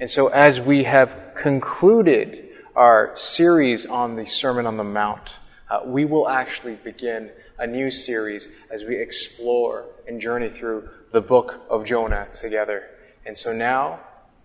And 0.00 0.08
so, 0.08 0.28
as 0.28 0.60
we 0.60 0.84
have 0.84 1.32
concluded 1.34 2.50
our 2.76 3.14
series 3.16 3.84
on 3.84 4.14
the 4.14 4.26
Sermon 4.26 4.64
on 4.64 4.76
the 4.76 4.84
Mount, 4.84 5.32
uh, 5.68 5.80
we 5.84 6.04
will 6.04 6.28
actually 6.28 6.76
begin 6.76 7.30
a 7.58 7.66
new 7.66 7.90
series 7.90 8.48
as 8.70 8.84
we 8.84 8.96
explore 8.96 9.86
and 10.06 10.20
journey 10.20 10.50
through 10.50 10.88
the 11.12 11.20
book 11.20 11.62
of 11.68 11.84
Jonah 11.84 12.28
together. 12.32 12.84
And 13.26 13.36
so 13.36 13.52
now, 13.52 13.98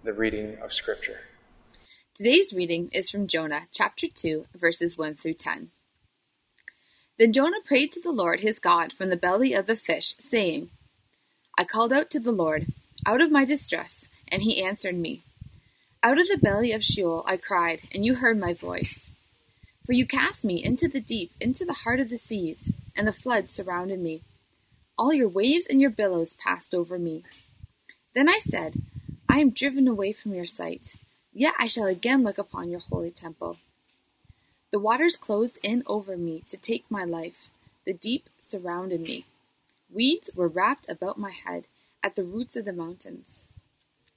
the 0.03 0.11
reading 0.11 0.57
of 0.63 0.73
Scripture. 0.73 1.19
Today's 2.15 2.51
reading 2.51 2.89
is 2.91 3.11
from 3.11 3.27
Jonah 3.27 3.67
chapter 3.71 4.07
2, 4.11 4.45
verses 4.55 4.97
1 4.97 5.17
through 5.17 5.35
10. 5.35 5.69
Then 7.19 7.31
Jonah 7.31 7.61
prayed 7.63 7.91
to 7.91 8.01
the 8.01 8.11
Lord 8.11 8.39
his 8.39 8.57
God 8.57 8.91
from 8.91 9.11
the 9.11 9.15
belly 9.15 9.53
of 9.53 9.67
the 9.67 9.75
fish, 9.75 10.15
saying, 10.17 10.71
I 11.55 11.63
called 11.63 11.93
out 11.93 12.09
to 12.09 12.19
the 12.19 12.31
Lord 12.31 12.65
out 13.05 13.21
of 13.21 13.31
my 13.31 13.45
distress, 13.45 14.07
and 14.27 14.41
he 14.41 14.63
answered 14.63 14.95
me. 14.95 15.23
Out 16.05 16.19
of 16.19 16.27
the 16.27 16.37
belly 16.37 16.73
of 16.73 16.83
Sheol 16.83 17.23
I 17.25 17.37
cried, 17.37 17.83
and 17.93 18.05
you 18.05 18.15
heard 18.15 18.37
my 18.37 18.53
voice. 18.53 19.09
For 19.85 19.93
you 19.93 20.05
cast 20.05 20.43
me 20.43 20.61
into 20.61 20.89
the 20.89 20.99
deep, 20.99 21.31
into 21.39 21.63
the 21.63 21.71
heart 21.71 22.01
of 22.01 22.09
the 22.09 22.17
seas, 22.17 22.73
and 22.93 23.07
the 23.07 23.13
floods 23.13 23.53
surrounded 23.53 24.01
me. 24.01 24.21
All 24.97 25.13
your 25.13 25.29
waves 25.29 25.65
and 25.65 25.79
your 25.79 25.89
billows 25.89 26.33
passed 26.33 26.75
over 26.75 26.99
me. 26.99 27.23
Then 28.13 28.27
I 28.27 28.39
said, 28.39 28.81
I 29.29 29.39
am 29.39 29.51
driven 29.51 29.87
away 29.87 30.11
from 30.11 30.33
your 30.33 30.45
sight, 30.45 30.97
yet 31.31 31.53
I 31.57 31.67
shall 31.67 31.85
again 31.85 32.21
look 32.21 32.37
upon 32.37 32.69
your 32.69 32.81
holy 32.81 33.11
temple. 33.11 33.59
The 34.71 34.79
waters 34.79 35.15
closed 35.15 35.57
in 35.63 35.83
over 35.85 36.17
me 36.17 36.43
to 36.49 36.57
take 36.57 36.83
my 36.89 37.05
life. 37.05 37.47
The 37.85 37.93
deep 37.93 38.27
surrounded 38.37 38.99
me. 38.99 39.25
Weeds 39.89 40.29
were 40.35 40.49
wrapped 40.49 40.89
about 40.89 41.17
my 41.17 41.31
head 41.31 41.65
at 42.03 42.17
the 42.17 42.25
roots 42.25 42.57
of 42.57 42.65
the 42.65 42.73
mountains. 42.73 43.43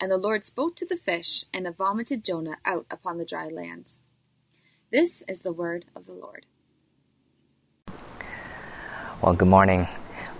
And 0.00 0.10
the 0.10 0.16
Lord 0.16 0.44
spoke 0.44 0.76
to 0.76 0.86
the 0.86 0.96
fish, 0.96 1.44
and 1.52 1.66
it 1.66 1.76
vomited 1.76 2.24
Jonah 2.24 2.56
out 2.64 2.86
upon 2.90 3.18
the 3.18 3.24
dry 3.24 3.48
land. 3.48 3.96
This 4.90 5.22
is 5.28 5.40
the 5.40 5.52
word 5.52 5.84
of 5.96 6.06
the 6.06 6.12
Lord. 6.12 6.46
Well, 9.20 9.34
good 9.34 9.48
morning. 9.48 9.88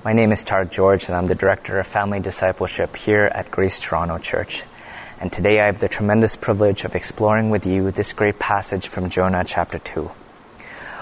My 0.04 0.12
name 0.12 0.32
is 0.32 0.44
Tarak 0.44 0.70
Georges, 0.70 1.08
and 1.08 1.16
I'm 1.16 1.26
the 1.26 1.34
Director 1.34 1.78
of 1.78 1.86
Family 1.86 2.18
Discipleship 2.18 2.96
here 2.96 3.30
at 3.32 3.50
Grace 3.50 3.78
Toronto 3.78 4.18
Church. 4.18 4.64
And 5.20 5.32
today 5.32 5.60
I 5.60 5.66
have 5.66 5.78
the 5.78 5.88
tremendous 5.88 6.34
privilege 6.34 6.84
of 6.84 6.96
exploring 6.96 7.50
with 7.50 7.64
you 7.64 7.92
this 7.92 8.12
great 8.12 8.40
passage 8.40 8.88
from 8.88 9.08
Jonah 9.08 9.44
chapter 9.46 9.78
2. 9.78 10.10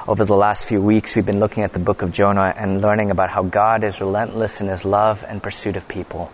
Over 0.06 0.25
the 0.25 0.36
last 0.36 0.66
few 0.69 0.82
weeks, 0.82 1.16
we've 1.16 1.25
been 1.25 1.41
looking 1.41 1.62
at 1.62 1.72
the 1.72 1.78
book 1.78 2.02
of 2.02 2.12
Jonah 2.12 2.54
and 2.56 2.82
learning 2.82 3.10
about 3.10 3.30
how 3.30 3.44
God 3.44 3.84
is 3.84 4.00
relentless 4.00 4.60
in 4.60 4.69
his 4.69 4.84
love 4.84 5.25
and 5.27 5.42
pursuit 5.42 5.77
of 5.77 5.88
people. 5.88 6.30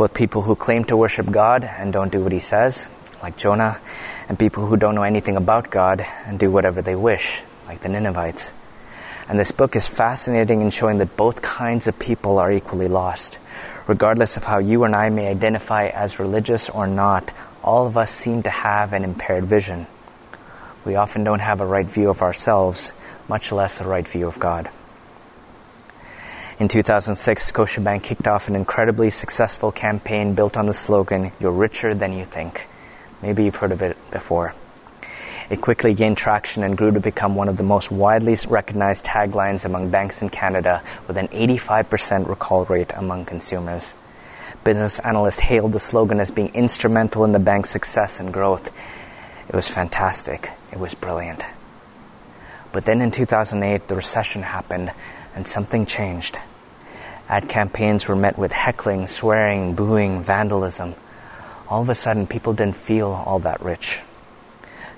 Both 0.00 0.14
people 0.14 0.40
who 0.40 0.56
claim 0.56 0.84
to 0.84 0.96
worship 0.96 1.30
God 1.30 1.62
and 1.62 1.92
don't 1.92 2.10
do 2.10 2.22
what 2.22 2.32
he 2.32 2.40
says, 2.40 2.88
like 3.22 3.36
Jonah, 3.36 3.78
and 4.30 4.38
people 4.38 4.64
who 4.64 4.78
don't 4.78 4.94
know 4.94 5.02
anything 5.02 5.36
about 5.36 5.68
God 5.68 6.00
and 6.24 6.38
do 6.38 6.50
whatever 6.50 6.80
they 6.80 6.94
wish, 6.94 7.42
like 7.68 7.80
the 7.80 7.90
Ninevites. 7.90 8.54
And 9.28 9.38
this 9.38 9.52
book 9.52 9.76
is 9.76 9.86
fascinating 9.86 10.62
in 10.62 10.70
showing 10.70 10.96
that 11.04 11.18
both 11.18 11.42
kinds 11.42 11.86
of 11.86 11.98
people 11.98 12.38
are 12.38 12.50
equally 12.50 12.88
lost. 12.88 13.38
Regardless 13.86 14.38
of 14.38 14.44
how 14.44 14.56
you 14.56 14.84
and 14.84 14.96
I 14.96 15.10
may 15.10 15.28
identify 15.28 15.88
as 15.88 16.18
religious 16.18 16.70
or 16.70 16.86
not, 16.86 17.30
all 17.62 17.86
of 17.86 17.98
us 17.98 18.10
seem 18.10 18.42
to 18.44 18.50
have 18.50 18.94
an 18.94 19.04
impaired 19.04 19.44
vision. 19.44 19.86
We 20.86 20.96
often 20.96 21.24
don't 21.24 21.40
have 21.40 21.60
a 21.60 21.66
right 21.66 21.84
view 21.84 22.08
of 22.08 22.22
ourselves, 22.22 22.94
much 23.28 23.52
less 23.52 23.82
a 23.82 23.84
right 23.86 24.08
view 24.08 24.28
of 24.28 24.38
God. 24.38 24.70
In 26.60 26.68
2006, 26.68 27.52
Scotiabank 27.52 28.02
kicked 28.02 28.28
off 28.28 28.48
an 28.48 28.54
incredibly 28.54 29.08
successful 29.08 29.72
campaign 29.72 30.34
built 30.34 30.58
on 30.58 30.66
the 30.66 30.74
slogan, 30.74 31.32
You're 31.40 31.52
richer 31.52 31.94
than 31.94 32.12
you 32.12 32.26
think. 32.26 32.68
Maybe 33.22 33.44
you've 33.44 33.56
heard 33.56 33.72
of 33.72 33.80
it 33.80 33.96
before. 34.10 34.52
It 35.48 35.62
quickly 35.62 35.94
gained 35.94 36.18
traction 36.18 36.62
and 36.62 36.76
grew 36.76 36.90
to 36.90 37.00
become 37.00 37.34
one 37.34 37.48
of 37.48 37.56
the 37.56 37.62
most 37.62 37.90
widely 37.90 38.36
recognized 38.46 39.06
taglines 39.06 39.64
among 39.64 39.88
banks 39.88 40.20
in 40.20 40.28
Canada, 40.28 40.82
with 41.08 41.16
an 41.16 41.28
85% 41.28 42.28
recall 42.28 42.66
rate 42.66 42.92
among 42.94 43.24
consumers. 43.24 43.94
Business 44.62 44.98
analysts 44.98 45.40
hailed 45.40 45.72
the 45.72 45.80
slogan 45.80 46.20
as 46.20 46.30
being 46.30 46.54
instrumental 46.54 47.24
in 47.24 47.32
the 47.32 47.38
bank's 47.38 47.70
success 47.70 48.20
and 48.20 48.34
growth. 48.34 48.70
It 49.48 49.54
was 49.54 49.70
fantastic. 49.70 50.50
It 50.72 50.78
was 50.78 50.94
brilliant. 50.94 51.42
But 52.70 52.84
then 52.84 53.00
in 53.00 53.12
2008, 53.12 53.88
the 53.88 53.96
recession 53.96 54.42
happened 54.42 54.92
and 55.34 55.48
something 55.48 55.86
changed. 55.86 56.38
Ad 57.30 57.48
campaigns 57.48 58.08
were 58.08 58.16
met 58.16 58.36
with 58.36 58.50
heckling, 58.50 59.06
swearing, 59.06 59.74
booing, 59.74 60.22
vandalism. 60.22 60.96
All 61.68 61.80
of 61.80 61.88
a 61.88 61.94
sudden, 61.94 62.26
people 62.26 62.52
didn't 62.52 62.74
feel 62.74 63.06
all 63.06 63.38
that 63.38 63.62
rich. 63.62 64.02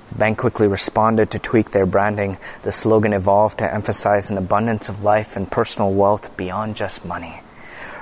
The 0.09 0.15
bank 0.15 0.39
quickly 0.39 0.67
responded 0.67 1.31
to 1.31 1.39
tweak 1.39 1.71
their 1.71 1.87
branding. 1.87 2.39
The 2.63 2.73
slogan 2.73 3.13
evolved 3.13 3.59
to 3.59 3.73
emphasize 3.73 4.31
an 4.31 4.39
abundance 4.39 4.89
of 4.89 5.05
life 5.05 5.37
and 5.37 5.51
personal 5.51 5.93
wealth 5.93 6.35
beyond 6.37 6.75
just 6.75 7.05
money. 7.05 7.43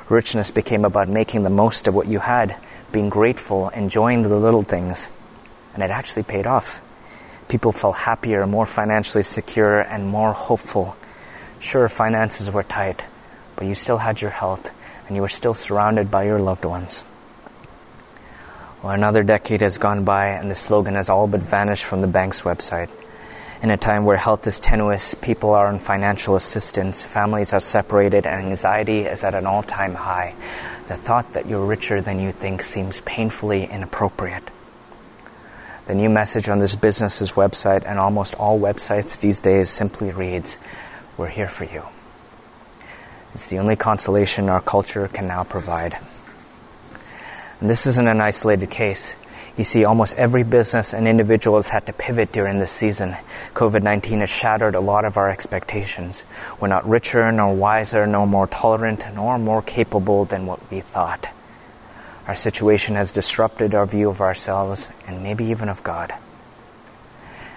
Richness 0.08 0.52
became 0.52 0.84
about 0.84 1.08
making 1.08 1.42
the 1.42 1.50
most 1.50 1.88
of 1.88 1.94
what 1.94 2.06
you 2.06 2.20
had, 2.20 2.54
being 2.92 3.08
grateful, 3.08 3.68
enjoying 3.70 4.22
the 4.22 4.36
little 4.36 4.62
things. 4.62 5.12
And 5.74 5.82
it 5.82 5.90
actually 5.90 6.22
paid 6.22 6.46
off 6.46 6.80
people 7.50 7.72
felt 7.72 7.96
happier, 7.96 8.46
more 8.46 8.64
financially 8.64 9.24
secure, 9.24 9.80
and 9.80 10.06
more 10.06 10.32
hopeful. 10.32 10.96
Sure, 11.58 11.88
finances 11.88 12.48
were 12.50 12.62
tight, 12.62 13.02
but 13.60 13.68
you 13.68 13.74
still 13.74 13.98
had 13.98 14.22
your 14.22 14.30
health 14.30 14.70
and 15.06 15.14
you 15.14 15.20
were 15.20 15.28
still 15.28 15.52
surrounded 15.52 16.10
by 16.10 16.24
your 16.24 16.40
loved 16.40 16.64
ones. 16.64 17.04
Well, 18.82 18.94
another 18.94 19.22
decade 19.22 19.60
has 19.60 19.76
gone 19.76 20.04
by 20.06 20.28
and 20.28 20.50
the 20.50 20.54
slogan 20.54 20.94
has 20.94 21.10
all 21.10 21.26
but 21.26 21.42
vanished 21.42 21.84
from 21.84 22.00
the 22.00 22.06
bank's 22.06 22.40
website. 22.40 22.88
In 23.62 23.68
a 23.68 23.76
time 23.76 24.06
where 24.06 24.16
health 24.16 24.46
is 24.46 24.60
tenuous, 24.60 25.12
people 25.12 25.50
are 25.50 25.66
on 25.66 25.78
financial 25.78 26.36
assistance, 26.36 27.02
families 27.02 27.52
are 27.52 27.60
separated, 27.60 28.26
and 28.26 28.46
anxiety 28.46 29.00
is 29.00 29.24
at 29.24 29.34
an 29.34 29.44
all 29.44 29.62
time 29.62 29.94
high, 29.94 30.34
the 30.88 30.96
thought 30.96 31.34
that 31.34 31.46
you're 31.46 31.66
richer 31.66 32.00
than 32.00 32.18
you 32.18 32.32
think 32.32 32.62
seems 32.62 33.00
painfully 33.00 33.64
inappropriate. 33.66 34.50
The 35.86 35.94
new 35.94 36.08
message 36.08 36.48
on 36.48 36.60
this 36.60 36.76
business's 36.76 37.32
website 37.32 37.84
and 37.84 37.98
almost 37.98 38.34
all 38.36 38.58
websites 38.58 39.20
these 39.20 39.40
days 39.40 39.68
simply 39.68 40.12
reads, 40.12 40.56
We're 41.18 41.28
here 41.28 41.48
for 41.48 41.64
you. 41.64 41.84
It's 43.34 43.50
the 43.50 43.58
only 43.58 43.76
consolation 43.76 44.48
our 44.48 44.60
culture 44.60 45.08
can 45.08 45.26
now 45.26 45.44
provide. 45.44 45.96
And 47.60 47.68
this 47.68 47.86
isn't 47.86 48.08
an 48.08 48.20
isolated 48.20 48.70
case. 48.70 49.14
You 49.56 49.64
see, 49.64 49.84
almost 49.84 50.16
every 50.16 50.42
business 50.42 50.94
and 50.94 51.06
individual 51.06 51.58
has 51.58 51.68
had 51.68 51.86
to 51.86 51.92
pivot 51.92 52.32
during 52.32 52.58
this 52.58 52.70
season. 52.72 53.16
COVID 53.54 53.82
19 53.82 54.20
has 54.20 54.30
shattered 54.30 54.74
a 54.74 54.80
lot 54.80 55.04
of 55.04 55.16
our 55.16 55.28
expectations. 55.28 56.24
We're 56.58 56.68
not 56.68 56.88
richer, 56.88 57.30
nor 57.30 57.54
wiser, 57.54 58.06
nor 58.06 58.26
more 58.26 58.46
tolerant, 58.46 59.04
nor 59.14 59.38
more 59.38 59.60
capable 59.60 60.24
than 60.24 60.46
what 60.46 60.60
we 60.70 60.80
thought. 60.80 61.28
Our 62.26 62.34
situation 62.34 62.94
has 62.94 63.12
disrupted 63.12 63.74
our 63.74 63.86
view 63.86 64.08
of 64.08 64.20
ourselves 64.20 64.88
and 65.06 65.22
maybe 65.22 65.46
even 65.46 65.68
of 65.68 65.82
God. 65.82 66.14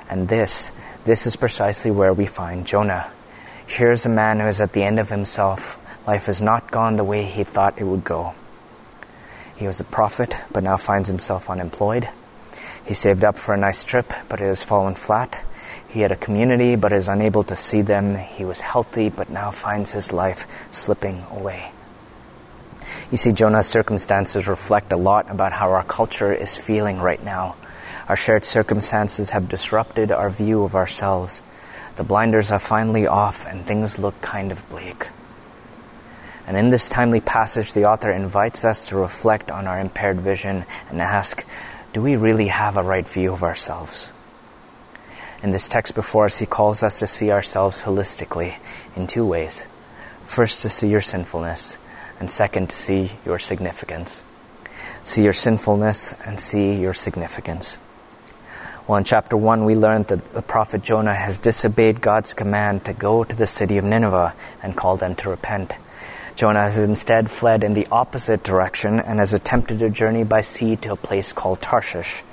And 0.10 0.28
this, 0.28 0.72
this 1.06 1.26
is 1.26 1.36
precisely 1.36 1.92
where 1.92 2.14
we 2.14 2.26
find 2.26 2.66
Jonah. 2.66 3.12
Here's 3.68 4.06
a 4.06 4.10
man 4.10 4.40
who 4.40 4.48
is 4.48 4.62
at 4.62 4.74
the 4.74 4.84
end 4.84 5.00
of 5.00 5.10
himself. 5.10 5.80
Life 6.06 6.26
has 6.28 6.42
not 6.42 6.72
gone 6.72 6.96
the 6.96 7.04
way 7.04 7.24
he 7.24 7.44
thought 7.44 7.80
it 7.80 7.86
would 7.86 8.04
go. 8.04 8.34
He 9.56 9.68
was 9.68 9.80
a 9.80 9.86
prophet, 9.86 10.36
but 10.52 10.64
now 10.64 10.78
finds 10.78 11.08
himself 11.08 11.50
unemployed. 11.50 12.10
He 12.86 12.94
saved 12.94 13.24
up 13.24 13.38
for 13.38 13.54
a 13.54 13.58
nice 13.58 13.84
trip, 13.84 14.12
but 14.28 14.42
it 14.42 14.48
has 14.48 14.64
fallen 14.64 14.96
flat. 14.96 15.44
He 15.88 16.02
had 16.02 16.12
a 16.12 16.18
community, 16.18 16.76
but 16.76 16.92
is 16.92 17.08
unable 17.08 17.44
to 17.46 17.56
see 17.56 17.82
them. 17.82 18.16
He 18.16 18.44
was 18.44 18.60
healthy, 18.60 19.10
but 19.10 19.30
now 19.30 19.52
finds 19.52 19.92
his 19.92 20.12
life 20.12 20.46
slipping 20.72 21.26
away. 21.32 21.72
You 23.12 23.18
see, 23.18 23.32
Jonah's 23.32 23.68
circumstances 23.68 24.48
reflect 24.48 24.92
a 24.92 24.98
lot 24.98 25.32
about 25.32 25.54
how 25.54 25.72
our 25.72 25.84
culture 25.84 26.34
is 26.34 26.58
feeling 26.58 27.00
right 27.00 27.24
now. 27.24 27.56
Our 28.10 28.16
shared 28.16 28.44
circumstances 28.44 29.30
have 29.30 29.48
disrupted 29.48 30.12
our 30.12 30.30
view 30.30 30.64
of 30.64 30.76
ourselves. 30.76 31.42
The 31.96 32.04
blinders 32.04 32.52
are 32.52 32.60
finally 32.60 33.08
off 33.08 33.46
and 33.46 33.66
things 33.66 34.00
look 34.00 34.20
kind 34.22 34.52
of 34.52 34.68
bleak. 34.70 35.10
And 36.48 36.58
in 36.58 36.70
this 36.70 36.90
timely 36.90 37.22
passage, 37.22 37.74
the 37.74 37.86
author 37.86 38.12
invites 38.12 38.66
us 38.66 38.88
to 38.88 38.98
reflect 38.98 39.52
on 39.52 39.68
our 39.68 39.80
impaired 39.80 40.20
vision 40.20 40.66
and 40.90 41.02
ask, 41.02 41.46
do 41.94 42.02
we 42.02 42.16
really 42.16 42.48
have 42.48 42.76
a 42.76 42.84
right 42.84 43.08
view 43.08 43.32
of 43.32 43.44
ourselves? 43.44 44.12
In 45.44 45.52
this 45.52 45.68
text 45.68 45.94
before 45.94 46.26
us, 46.26 46.40
he 46.40 46.46
calls 46.46 46.84
us 46.84 47.00
to 47.00 47.08
see 47.08 47.32
ourselves 47.32 47.82
holistically 47.82 48.56
in 48.96 49.08
two 49.08 49.26
ways. 49.26 49.66
First, 50.24 50.62
to 50.64 50.70
see 50.70 50.88
your 50.88 51.02
sinfulness, 51.02 51.78
and 52.20 52.32
second, 52.32 52.70
to 52.70 52.76
see 52.76 53.12
your 53.26 53.40
significance. 53.40 54.24
See 55.04 55.24
your 55.24 55.34
sinfulness 55.34 56.14
and 56.26 56.40
see 56.40 56.76
your 56.76 56.94
significance. 56.94 57.78
Well, 58.86 58.98
in 58.98 59.06
chapter 59.06 59.38
1, 59.38 59.64
we 59.64 59.76
learned 59.76 60.08
that 60.08 60.34
the 60.34 60.42
prophet 60.42 60.82
Jonah 60.82 61.14
has 61.16 61.38
disobeyed 61.38 62.02
God's 62.02 62.34
command 62.34 62.84
to 62.84 62.92
go 62.92 63.24
to 63.24 63.34
the 63.34 63.48
city 63.48 63.78
of 63.78 63.86
Nineveh 63.86 64.36
and 64.62 64.76
call 64.76 64.98
them 64.98 65.16
to 65.16 65.30
repent. 65.30 65.72
Jonah 66.36 66.64
has 66.64 66.78
instead 66.78 67.32
fled 67.32 67.64
in 67.64 67.76
the 67.76 67.88
opposite 67.90 68.44
direction 68.44 69.00
and 69.00 69.20
has 69.20 69.34
attempted 69.34 69.82
a 69.82 69.90
journey 69.90 70.26
by 70.26 70.42
sea 70.42 70.76
to 70.76 70.92
a 70.92 70.98
place 70.98 71.32
called 71.32 71.62
Tarshish. 71.62 72.24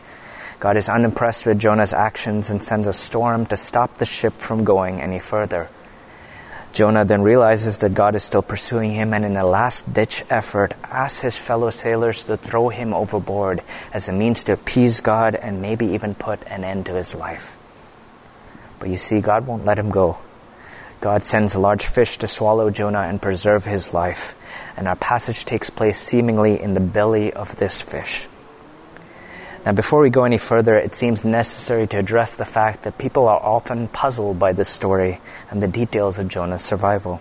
God 0.59 0.77
is 0.77 0.89
unimpressed 0.89 1.47
with 1.47 1.61
Jonah's 1.61 1.95
actions 1.95 2.51
and 2.51 2.61
sends 2.61 2.89
a 2.89 2.93
storm 2.93 3.47
to 3.47 3.57
stop 3.57 3.99
the 3.99 4.05
ship 4.05 4.41
from 4.41 4.65
going 4.65 5.01
any 5.01 5.21
further. 5.21 5.69
Jonah 6.73 7.05
then 7.05 7.23
realizes 7.23 7.79
that 7.79 7.95
God 7.95 8.15
is 8.15 8.23
still 8.23 8.43
pursuing 8.43 8.93
him 8.93 9.13
and 9.13 9.25
in 9.25 9.37
a 9.37 9.45
last 9.45 9.93
ditch 9.93 10.25
effort 10.31 10.73
asks 10.85 11.21
his 11.21 11.37
fellow 11.37 11.71
sailors 11.71 12.25
to 12.27 12.37
throw 12.37 12.69
him 12.69 12.95
overboard 12.95 13.63
as 13.93 14.09
a 14.09 14.13
means 14.13 14.45
to 14.45 14.53
appease 14.53 15.01
God 15.01 15.35
and 15.35 15.61
maybe 15.61 15.87
even 15.87 16.15
put 16.15 16.43
an 16.47 16.63
end 16.63 16.87
to 16.87 16.95
his 16.95 17.15
life. 17.15 17.57
But 18.79 18.89
you 18.89 18.97
see, 18.97 19.21
God 19.21 19.47
won't 19.47 19.65
let 19.65 19.79
him 19.79 19.91
go. 19.91 20.19
God 21.01 21.23
sends 21.23 21.55
a 21.55 21.61
large 21.61 21.87
fish 21.87 22.19
to 22.19 22.29
swallow 22.29 22.71
Jonah 22.71 23.01
and 23.01 23.21
preserve 23.21 23.65
his 23.65 23.93
life. 23.93 24.35
And 24.77 24.87
our 24.87 24.97
passage 24.97 25.45
takes 25.45 25.71
place 25.71 25.99
seemingly 25.99 26.61
in 26.61 26.75
the 26.75 26.81
belly 26.81 27.33
of 27.33 27.57
this 27.57 27.81
fish. 27.81 28.29
Now, 29.65 29.73
before 29.73 30.01
we 30.01 30.09
go 30.09 30.25
any 30.25 30.39
further, 30.39 30.75
it 30.77 30.95
seems 30.95 31.23
necessary 31.23 31.87
to 31.89 31.99
address 31.99 32.35
the 32.35 32.47
fact 32.47 32.85
that 32.85 32.97
people 32.97 33.29
are 33.29 33.39
often 33.39 33.89
puzzled 33.89 34.39
by 34.39 34.55
this 34.55 34.71
story 34.71 35.21
and 35.51 35.63
the 35.63 35.69
details 35.69 36.19
of 36.19 36.29
Jonah's 36.29 36.65
survival. 36.65 37.21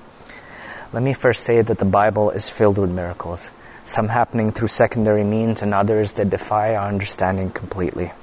Let 0.93 1.03
me 1.03 1.13
first 1.13 1.43
say 1.43 1.61
that 1.61 1.77
the 1.77 1.85
Bible 1.85 2.31
is 2.31 2.49
filled 2.49 2.77
with 2.77 2.91
miracles, 2.91 3.51
some 3.83 4.07
happening 4.07 4.53
through 4.53 4.69
secondary 4.69 5.25
means 5.25 5.61
and 5.61 5.73
others 5.73 6.13
that 6.13 6.29
defy 6.29 6.75
our 6.75 6.87
understanding 6.87 7.51
completely. 7.51 8.13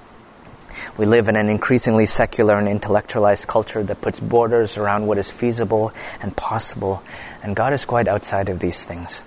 We 0.97 1.05
live 1.05 1.29
in 1.29 1.37
an 1.37 1.51
increasingly 1.51 2.07
secular 2.07 2.57
and 2.57 2.69
intellectualized 2.69 3.47
culture 3.47 3.83
that 3.83 4.01
puts 4.01 4.19
borders 4.19 4.79
around 4.79 5.07
what 5.07 5.19
is 5.19 5.31
feasible 5.31 5.93
and 6.23 6.35
possible, 6.35 7.03
and 7.43 7.55
God 7.55 7.75
is 7.75 7.85
quite 7.85 8.09
outside 8.09 8.49
of 8.49 8.61
these 8.61 8.85
things. 8.87 9.25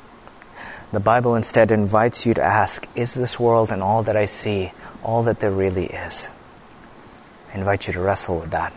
The 0.92 1.00
Bible 1.00 1.36
instead 1.36 1.70
invites 1.70 2.26
you 2.26 2.34
to 2.34 2.44
ask, 2.44 2.88
Is 2.96 3.14
this 3.14 3.40
world 3.40 3.72
and 3.72 3.84
all 3.84 4.02
that 4.04 4.18
I 4.18 4.26
see 4.26 4.72
all 5.04 5.22
that 5.24 5.40
there 5.40 5.52
really 5.52 5.86
is? 5.86 6.32
I 7.54 7.60
invite 7.60 7.86
you 7.86 7.94
to 7.94 8.02
wrestle 8.02 8.40
with 8.40 8.50
that. 8.52 8.74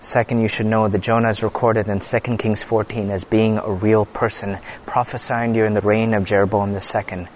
Second, 0.00 0.40
you 0.40 0.46
should 0.46 0.66
know 0.66 0.86
that 0.86 1.00
Jonah 1.00 1.30
is 1.30 1.42
recorded 1.42 1.88
in 1.88 1.98
2 1.98 2.18
Kings 2.36 2.62
14 2.62 3.10
as 3.10 3.24
being 3.24 3.58
a 3.58 3.68
real 3.68 4.06
person, 4.06 4.58
prophesying 4.86 5.54
during 5.54 5.74
the 5.74 5.80
reign 5.80 6.14
of 6.14 6.22
Jeroboam 6.22 6.72
II. 6.72 7.26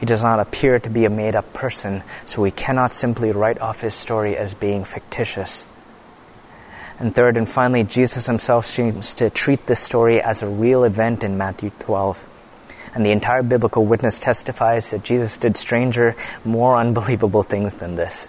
He 0.00 0.06
does 0.06 0.24
not 0.24 0.40
appear 0.40 0.80
to 0.80 0.90
be 0.90 1.04
a 1.04 1.10
made 1.10 1.36
up 1.36 1.52
person, 1.52 2.02
so 2.24 2.42
we 2.42 2.50
cannot 2.50 2.92
simply 2.92 3.30
write 3.30 3.60
off 3.60 3.82
his 3.82 3.94
story 3.94 4.36
as 4.36 4.52
being 4.52 4.84
fictitious. 4.84 5.68
And 6.98 7.14
third 7.14 7.36
and 7.36 7.48
finally, 7.48 7.84
Jesus 7.84 8.26
himself 8.26 8.66
seems 8.66 9.14
to 9.14 9.30
treat 9.30 9.64
this 9.68 9.78
story 9.78 10.20
as 10.20 10.42
a 10.42 10.48
real 10.48 10.82
event 10.82 11.22
in 11.22 11.38
Matthew 11.38 11.70
12 11.78 12.26
and 12.96 13.04
the 13.04 13.10
entire 13.10 13.42
biblical 13.42 13.84
witness 13.84 14.18
testifies 14.18 14.90
that 14.90 15.04
Jesus 15.04 15.36
did 15.36 15.58
stranger, 15.58 16.16
more 16.46 16.78
unbelievable 16.78 17.42
things 17.42 17.74
than 17.74 17.94
this. 17.94 18.26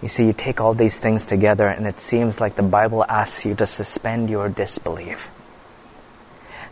You 0.00 0.08
see, 0.08 0.24
you 0.24 0.32
take 0.32 0.62
all 0.62 0.72
these 0.72 0.98
things 0.98 1.26
together, 1.26 1.66
and 1.66 1.86
it 1.86 2.00
seems 2.00 2.40
like 2.40 2.56
the 2.56 2.62
Bible 2.62 3.04
asks 3.06 3.44
you 3.44 3.54
to 3.56 3.66
suspend 3.66 4.30
your 4.30 4.48
disbelief. 4.48 5.30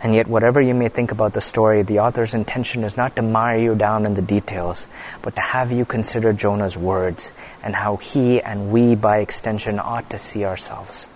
And 0.02 0.14
yet, 0.14 0.26
whatever 0.26 0.62
you 0.62 0.72
may 0.72 0.88
think 0.88 1.12
about 1.12 1.34
the 1.34 1.42
story, 1.42 1.82
the 1.82 1.98
author's 1.98 2.32
intention 2.32 2.84
is 2.84 2.96
not 2.96 3.16
to 3.16 3.22
mire 3.22 3.58
you 3.58 3.74
down 3.74 4.06
in 4.06 4.14
the 4.14 4.22
details, 4.22 4.86
but 5.20 5.34
to 5.34 5.42
have 5.42 5.72
you 5.72 5.84
consider 5.84 6.32
Jonah's 6.32 6.78
words 6.78 7.32
and 7.62 7.76
how 7.76 7.96
he 7.96 8.40
and 8.40 8.72
we, 8.72 8.94
by 8.94 9.18
extension, 9.18 9.78
ought 9.78 10.08
to 10.08 10.18
see 10.18 10.46
ourselves. 10.46 11.06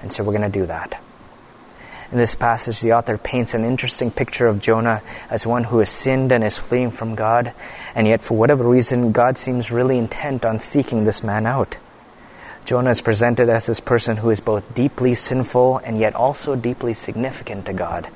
And 0.00 0.10
so 0.10 0.24
we're 0.24 0.38
going 0.38 0.50
to 0.50 0.58
do 0.58 0.64
that. 0.64 1.02
In 2.12 2.18
this 2.18 2.34
passage, 2.34 2.80
the 2.80 2.94
author 2.94 3.16
paints 3.16 3.54
an 3.54 3.64
interesting 3.64 4.10
picture 4.10 4.48
of 4.48 4.58
Jonah 4.58 5.00
as 5.30 5.46
one 5.46 5.62
who 5.62 5.78
has 5.78 5.90
sinned 5.90 6.32
and 6.32 6.42
is 6.42 6.58
fleeing 6.58 6.90
from 6.90 7.14
God, 7.14 7.54
and 7.94 8.08
yet, 8.08 8.20
for 8.20 8.36
whatever 8.36 8.68
reason, 8.68 9.12
God 9.12 9.38
seems 9.38 9.70
really 9.70 9.96
intent 9.96 10.44
on 10.44 10.58
seeking 10.58 11.04
this 11.04 11.22
man 11.22 11.46
out. 11.46 11.76
Jonah 12.64 12.90
is 12.90 13.00
presented 13.00 13.48
as 13.48 13.66
this 13.66 13.78
person 13.78 14.16
who 14.16 14.30
is 14.30 14.40
both 14.40 14.74
deeply 14.74 15.14
sinful 15.14 15.78
and 15.78 15.98
yet 15.98 16.16
also 16.16 16.56
deeply 16.56 16.94
significant 16.94 17.66
to 17.66 17.72
God. 17.72 18.08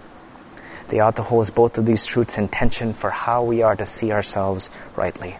The 0.88 1.02
author 1.02 1.22
holds 1.22 1.50
both 1.50 1.78
of 1.78 1.86
these 1.86 2.04
truths 2.04 2.36
in 2.36 2.48
tension 2.48 2.94
for 2.94 3.10
how 3.10 3.44
we 3.44 3.62
are 3.62 3.76
to 3.76 3.86
see 3.86 4.10
ourselves 4.10 4.70
rightly. 4.96 5.36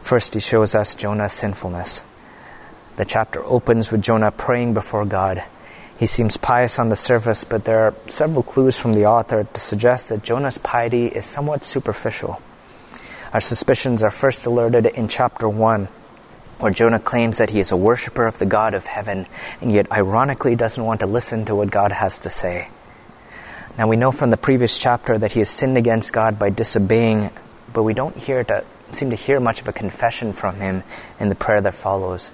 First, 0.00 0.34
he 0.34 0.40
shows 0.40 0.76
us 0.76 0.94
Jonah's 0.94 1.32
sinfulness. 1.32 2.04
The 2.96 3.04
chapter 3.04 3.44
opens 3.44 3.90
with 3.90 4.02
Jonah 4.02 4.30
praying 4.30 4.74
before 4.74 5.04
God 5.04 5.42
he 5.98 6.06
seems 6.06 6.36
pious 6.36 6.78
on 6.78 6.90
the 6.90 6.96
surface, 6.96 7.42
but 7.42 7.64
there 7.64 7.80
are 7.80 7.94
several 8.06 8.44
clues 8.44 8.78
from 8.78 8.92
the 8.92 9.06
author 9.06 9.42
to 9.42 9.60
suggest 9.60 10.08
that 10.08 10.22
Jonah's 10.22 10.58
piety 10.58 11.06
is 11.06 11.26
somewhat 11.26 11.64
superficial. 11.64 12.40
Our 13.32 13.40
suspicions 13.40 14.04
are 14.04 14.10
first 14.10 14.46
alerted 14.46 14.86
in 14.86 15.08
chapter 15.08 15.48
1, 15.48 15.88
where 16.60 16.72
Jonah 16.72 17.00
claims 17.00 17.38
that 17.38 17.50
he 17.50 17.58
is 17.58 17.72
a 17.72 17.76
worshiper 17.76 18.28
of 18.28 18.38
the 18.38 18.46
God 18.46 18.74
of 18.74 18.86
heaven, 18.86 19.26
and 19.60 19.72
yet 19.72 19.90
ironically 19.90 20.54
doesn't 20.54 20.82
want 20.82 21.00
to 21.00 21.06
listen 21.06 21.44
to 21.46 21.56
what 21.56 21.70
God 21.70 21.90
has 21.90 22.20
to 22.20 22.30
say. 22.30 22.70
Now 23.76 23.88
we 23.88 23.96
know 23.96 24.12
from 24.12 24.30
the 24.30 24.36
previous 24.36 24.78
chapter 24.78 25.18
that 25.18 25.32
he 25.32 25.40
has 25.40 25.50
sinned 25.50 25.76
against 25.76 26.12
God 26.12 26.38
by 26.38 26.50
disobeying, 26.50 27.30
but 27.72 27.82
we 27.82 27.92
don't 27.92 28.16
hear 28.16 28.44
to, 28.44 28.64
seem 28.92 29.10
to 29.10 29.16
hear 29.16 29.40
much 29.40 29.60
of 29.60 29.66
a 29.66 29.72
confession 29.72 30.32
from 30.32 30.60
him 30.60 30.84
in 31.18 31.28
the 31.28 31.34
prayer 31.34 31.60
that 31.60 31.74
follows. 31.74 32.32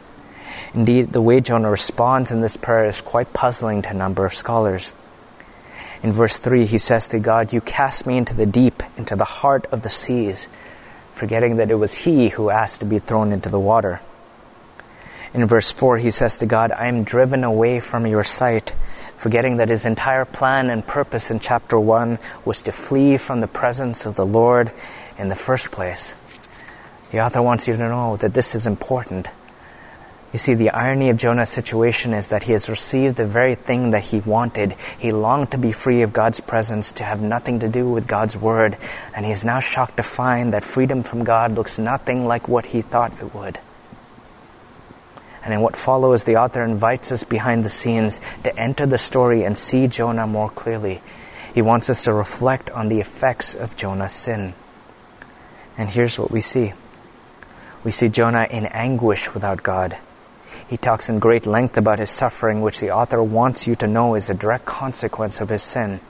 Indeed, 0.75 1.13
the 1.13 1.21
way 1.21 1.41
Jonah 1.41 1.71
responds 1.71 2.31
in 2.31 2.41
this 2.41 2.57
prayer 2.57 2.87
is 2.87 3.01
quite 3.01 3.33
puzzling 3.33 3.83
to 3.83 3.91
a 3.91 3.95
number 3.95 4.27
of 4.27 4.35
scholars. 4.35 4.95
In 6.03 6.13
verse 6.13 6.39
3, 6.39 6.67
he 6.67 6.79
says 6.79 7.09
to 7.09 7.19
God, 7.19 7.53
You 7.53 7.61
cast 7.61 8.07
me 8.07 8.19
into 8.19 8.35
the 8.35 8.47
deep, 8.47 8.83
into 8.97 9.17
the 9.17 9.25
heart 9.25 9.67
of 9.73 9.83
the 9.83 9.89
seas, 9.89 10.49
forgetting 11.15 11.57
that 11.57 11.71
it 11.71 11.77
was 11.77 11.95
he 11.95 12.29
who 12.29 12.51
asked 12.51 12.81
to 12.81 12.87
be 12.87 12.99
thrown 12.99 13.33
into 13.33 13.49
the 13.49 13.61
water. 13.61 14.01
In 15.33 15.47
verse 15.47 15.71
4, 15.71 15.99
he 15.99 16.11
says 16.11 16.37
to 16.39 16.47
God, 16.47 16.73
I 16.73 16.87
am 16.87 17.05
driven 17.05 17.43
away 17.43 17.81
from 17.81 18.07
your 18.07 18.23
sight, 18.23 18.75
forgetting 19.17 19.57
that 19.57 19.69
his 19.69 19.87
entire 19.87 20.25
plan 20.25 20.71
and 20.71 20.87
purpose 20.87 21.31
in 21.31 21.41
chapter 21.41 21.81
1 21.81 22.19
was 22.45 22.63
to 22.63 22.73
flee 22.73 23.17
from 23.17 23.41
the 23.41 23.49
presence 23.49 24.07
of 24.07 24.15
the 24.15 24.27
Lord 24.27 24.73
in 25.19 25.29
the 25.29 25.35
first 25.35 25.71
place. 25.71 26.15
The 27.11 27.21
author 27.21 27.43
wants 27.43 27.67
you 27.67 27.77
to 27.77 27.89
know 27.89 28.17
that 28.19 28.35
this 28.35 28.55
is 28.55 28.67
important 28.67 29.29
you 30.35 30.39
see, 30.39 30.55
the 30.55 30.71
irony 30.71 31.11
of 31.11 31.17
Jonah's 31.17 31.51
situation 31.51 32.13
is 32.13 32.31
that 32.31 32.43
he 32.43 32.51
has 32.55 32.69
received 32.69 33.17
the 33.17 33.25
very 33.25 33.55
thing 33.55 33.91
that 33.91 34.03
he 34.03 34.19
wanted. 34.19 34.75
He 34.99 35.13
longed 35.13 35.53
to 35.53 35.59
be 35.59 35.71
free 35.71 36.03
of 36.03 36.13
God's 36.13 36.41
presence, 36.41 36.91
to 36.91 37.05
have 37.05 37.23
nothing 37.23 37.61
to 37.61 37.69
do 37.69 37.89
with 37.89 38.09
God's 38.09 38.37
word, 38.37 38.77
and 39.15 39.25
he 39.25 39.31
is 39.31 39.45
now 39.45 39.61
shocked 39.61 39.97
to 39.99 40.03
find 40.03 40.53
that 40.53 40.65
freedom 40.65 41.05
from 41.05 41.23
God 41.23 41.55
looks 41.55 41.79
nothing 41.79 42.27
like 42.27 42.49
what 42.49 42.67
he 42.67 42.83
thought 42.83 43.13
it 43.21 43.33
would. 43.33 43.61
And 45.45 45.55
in 45.55 45.61
what 45.61 45.77
follows, 45.77 46.25
the 46.25 46.39
author 46.39 46.65
invites 46.65 47.13
us 47.13 47.23
behind 47.23 47.65
the 47.65 47.69
scenes 47.69 48.21
to 48.43 48.59
enter 48.59 48.87
the 48.87 48.99
story 48.99 49.45
and 49.45 49.57
see 49.57 49.87
Jonah 49.87 50.27
more 50.27 50.51
clearly. 50.51 51.01
He 51.55 51.63
wants 51.63 51.91
us 51.91 52.03
to 52.03 52.13
reflect 52.13 52.71
on 52.71 52.89
the 52.89 52.99
effects 52.99 53.55
of 53.55 53.77
Jonah's 53.77 54.11
sin. 54.11 54.55
And 55.79 55.89
here's 55.89 56.19
what 56.19 56.33
we 56.33 56.41
see 56.41 56.73
we 57.85 57.93
see 57.93 58.09
Jonah 58.09 58.49
in 58.51 58.67
anguish 58.67 59.33
without 59.33 59.63
God. 59.63 59.97
He 60.69 60.77
talks 60.77 61.09
in 61.09 61.19
great 61.19 61.47
length 61.47 61.77
about 61.77 61.99
his 61.99 62.11
suffering, 62.11 62.61
which 62.61 62.81
the 62.81 62.91
author 62.91 63.23
wants 63.23 63.67
you 63.67 63.75
to 63.77 63.87
know 63.87 64.15
is 64.15 64.31
a 64.31 64.35
direct 64.35 64.65
consequence 64.65 65.41
of 65.41 65.49
his 65.49 65.63
sin. 65.63 66.01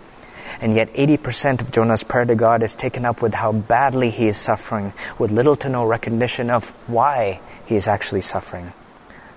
And 0.60 0.74
yet 0.74 0.92
80% 0.94 1.60
of 1.60 1.72
Jonah's 1.72 2.04
prayer 2.04 2.24
to 2.24 2.34
God 2.34 2.62
is 2.62 2.74
taken 2.74 3.04
up 3.04 3.22
with 3.22 3.34
how 3.34 3.52
badly 3.52 4.10
he 4.10 4.28
is 4.28 4.36
suffering, 4.36 4.92
with 5.18 5.30
little 5.30 5.56
to 5.56 5.68
no 5.68 5.84
recognition 5.84 6.50
of 6.50 6.68
why 6.86 7.40
he 7.66 7.74
is 7.74 7.88
actually 7.88 8.20
suffering. 8.20 8.72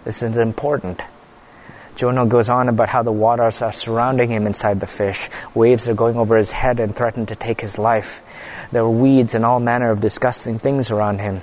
This 0.03 0.23
is 0.23 0.37
important. 0.37 1.01
Jonah 1.97 2.27
goes 2.27 2.47
on 2.47 2.69
about 2.69 2.89
how 2.89 3.01
the 3.01 3.11
waters 3.11 3.63
are 3.63 3.73
surrounding 3.73 4.29
him 4.29 4.45
inside 4.45 4.79
the 4.79 4.85
fish. 4.85 5.29
Waves 5.55 5.89
are 5.89 5.95
going 5.95 6.15
over 6.15 6.37
his 6.37 6.51
head 6.51 6.79
and 6.79 6.95
threaten 6.95 7.25
to 7.25 7.35
take 7.35 7.59
his 7.59 7.79
life. 7.79 8.21
There 8.71 8.83
are 8.83 8.89
weeds 8.89 9.33
and 9.33 9.43
all 9.43 9.59
manner 9.59 9.89
of 9.89 9.99
disgusting 9.99 10.59
things 10.59 10.91
around 10.91 11.19
him. 11.19 11.41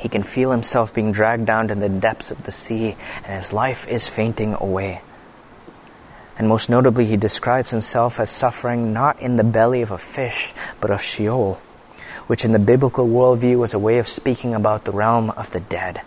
He 0.00 0.08
can 0.08 0.22
feel 0.22 0.50
himself 0.50 0.94
being 0.94 1.12
dragged 1.12 1.44
down 1.44 1.68
to 1.68 1.74
the 1.74 1.90
depths 1.90 2.30
of 2.30 2.44
the 2.44 2.50
sea, 2.50 2.96
and 3.22 3.36
his 3.36 3.52
life 3.52 3.86
is 3.86 4.08
fainting 4.08 4.54
away. 4.54 5.02
And 6.38 6.48
most 6.48 6.70
notably, 6.70 7.04
he 7.04 7.18
describes 7.18 7.70
himself 7.70 8.18
as 8.18 8.30
suffering 8.30 8.94
not 8.94 9.20
in 9.20 9.36
the 9.36 9.44
belly 9.44 9.82
of 9.82 9.90
a 9.90 9.98
fish, 9.98 10.54
but 10.80 10.90
of 10.90 11.02
Sheol, 11.02 11.60
which 12.28 12.46
in 12.46 12.52
the 12.52 12.58
biblical 12.58 13.06
worldview 13.06 13.58
was 13.58 13.74
a 13.74 13.78
way 13.78 13.98
of 13.98 14.08
speaking 14.08 14.54
about 14.54 14.86
the 14.86 14.92
realm 14.92 15.28
of 15.30 15.50
the 15.50 15.60
dead. 15.60 16.00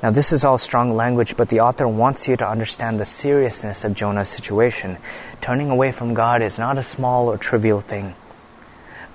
Now, 0.00 0.12
this 0.12 0.30
is 0.30 0.44
all 0.44 0.56
strong 0.56 0.94
language, 0.94 1.36
but 1.36 1.48
the 1.48 1.60
author 1.60 1.88
wants 1.88 2.28
you 2.28 2.36
to 2.36 2.48
understand 2.48 3.00
the 3.00 3.04
seriousness 3.04 3.82
of 3.82 3.94
Jonah's 3.94 4.28
situation. 4.28 4.98
Turning 5.40 5.70
away 5.70 5.90
from 5.90 6.14
God 6.14 6.42
is 6.42 6.60
not 6.60 6.78
a 6.78 6.82
small 6.84 7.28
or 7.28 7.38
trivial 7.38 7.80
thing. 7.80 8.14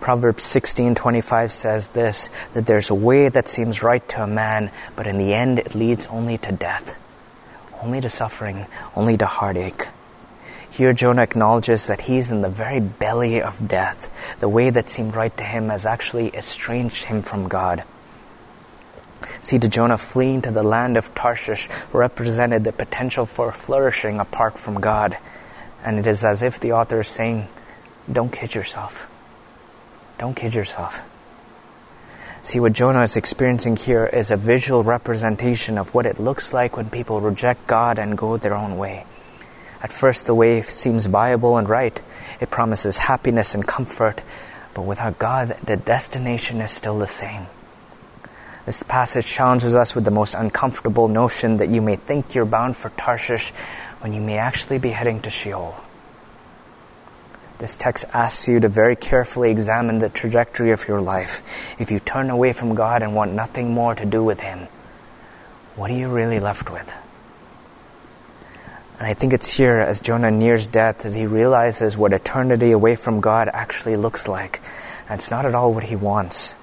Proverbs 0.01 0.43
16:25 0.43 1.51
says 1.51 1.89
this 1.89 2.31
that 2.53 2.65
there's 2.65 2.89
a 2.89 2.95
way 2.95 3.29
that 3.29 3.47
seems 3.47 3.83
right 3.83 4.05
to 4.09 4.23
a 4.23 4.27
man, 4.27 4.71
but 4.95 5.05
in 5.05 5.19
the 5.19 5.31
end 5.31 5.59
it 5.59 5.75
leads 5.75 6.07
only 6.07 6.39
to 6.39 6.51
death, 6.51 6.95
only 7.83 8.01
to 8.01 8.09
suffering, 8.09 8.65
only 8.95 9.15
to 9.15 9.27
heartache. 9.27 9.89
Here 10.71 10.91
Jonah 10.91 11.21
acknowledges 11.21 11.85
that 11.85 12.01
he's 12.01 12.31
in 12.31 12.41
the 12.41 12.49
very 12.49 12.79
belly 12.79 13.43
of 13.43 13.67
death. 13.67 14.09
The 14.39 14.49
way 14.49 14.71
that 14.71 14.89
seemed 14.89 15.15
right 15.15 15.35
to 15.37 15.43
him 15.43 15.69
has 15.69 15.85
actually 15.85 16.35
estranged 16.35 17.05
him 17.05 17.21
from 17.21 17.47
God. 17.47 17.83
See, 19.41 19.59
to 19.59 19.67
Jonah 19.67 19.99
fleeing 19.99 20.41
to 20.41 20.51
the 20.51 20.63
land 20.63 20.97
of 20.97 21.13
Tarshish 21.13 21.69
represented 21.93 22.63
the 22.63 22.71
potential 22.71 23.27
for 23.27 23.51
flourishing 23.51 24.19
apart 24.19 24.57
from 24.57 24.81
God. 24.81 25.15
And 25.83 25.99
it 25.99 26.07
is 26.07 26.23
as 26.23 26.41
if 26.41 26.59
the 26.59 26.71
author 26.71 27.01
is 27.01 27.07
saying, 27.07 27.49
Don't 28.11 28.33
kid 28.33 28.55
yourself. 28.55 29.10
Don't 30.21 30.35
kid 30.35 30.53
yourself. 30.53 31.01
See, 32.43 32.59
what 32.59 32.73
Jonah 32.73 33.01
is 33.01 33.17
experiencing 33.17 33.75
here 33.75 34.05
is 34.05 34.29
a 34.29 34.37
visual 34.37 34.83
representation 34.83 35.79
of 35.79 35.95
what 35.95 36.05
it 36.05 36.19
looks 36.19 36.53
like 36.53 36.77
when 36.77 36.91
people 36.91 37.19
reject 37.19 37.65
God 37.65 37.97
and 37.97 38.15
go 38.15 38.37
their 38.37 38.53
own 38.53 38.77
way. 38.77 39.07
At 39.81 39.91
first, 39.91 40.27
the 40.27 40.35
way 40.35 40.61
seems 40.61 41.07
viable 41.07 41.57
and 41.57 41.67
right. 41.67 41.99
It 42.39 42.51
promises 42.51 42.99
happiness 42.99 43.55
and 43.55 43.67
comfort, 43.67 44.21
but 44.75 44.83
without 44.83 45.17
God, 45.17 45.57
the 45.65 45.75
destination 45.75 46.61
is 46.61 46.69
still 46.69 46.99
the 46.99 47.07
same. 47.07 47.47
This 48.67 48.83
passage 48.83 49.25
challenges 49.25 49.73
us 49.73 49.95
with 49.95 50.05
the 50.05 50.11
most 50.11 50.35
uncomfortable 50.35 51.07
notion 51.07 51.57
that 51.57 51.69
you 51.69 51.81
may 51.81 51.95
think 51.95 52.35
you're 52.35 52.45
bound 52.45 52.77
for 52.77 52.89
Tarshish 52.91 53.51
when 54.01 54.13
you 54.13 54.21
may 54.21 54.37
actually 54.37 54.77
be 54.77 54.91
heading 54.91 55.19
to 55.23 55.31
Sheol. 55.31 55.75
This 57.61 57.75
text 57.75 58.05
asks 58.11 58.47
you 58.47 58.59
to 58.59 58.69
very 58.69 58.95
carefully 58.95 59.51
examine 59.51 59.99
the 59.99 60.09
trajectory 60.09 60.71
of 60.71 60.87
your 60.87 60.99
life. 60.99 61.43
If 61.77 61.91
you 61.91 61.99
turn 61.99 62.31
away 62.31 62.53
from 62.53 62.73
God 62.73 63.03
and 63.03 63.13
want 63.13 63.33
nothing 63.33 63.71
more 63.71 63.93
to 63.93 64.03
do 64.03 64.23
with 64.23 64.39
Him, 64.39 64.67
what 65.75 65.91
are 65.91 65.95
you 65.95 66.09
really 66.09 66.39
left 66.39 66.71
with? 66.71 66.91
And 68.97 69.07
I 69.07 69.13
think 69.13 69.33
it's 69.33 69.53
here, 69.53 69.77
as 69.77 70.01
Jonah 70.01 70.31
nears 70.31 70.65
death, 70.65 71.03
that 71.03 71.13
he 71.13 71.27
realizes 71.27 71.95
what 71.95 72.13
eternity 72.13 72.71
away 72.71 72.95
from 72.95 73.21
God 73.21 73.47
actually 73.53 73.95
looks 73.95 74.27
like. 74.27 74.59
And 75.07 75.19
it's 75.19 75.29
not 75.29 75.45
at 75.45 75.53
all 75.53 75.71
what 75.71 75.83
he 75.83 75.95
wants. 75.95 76.55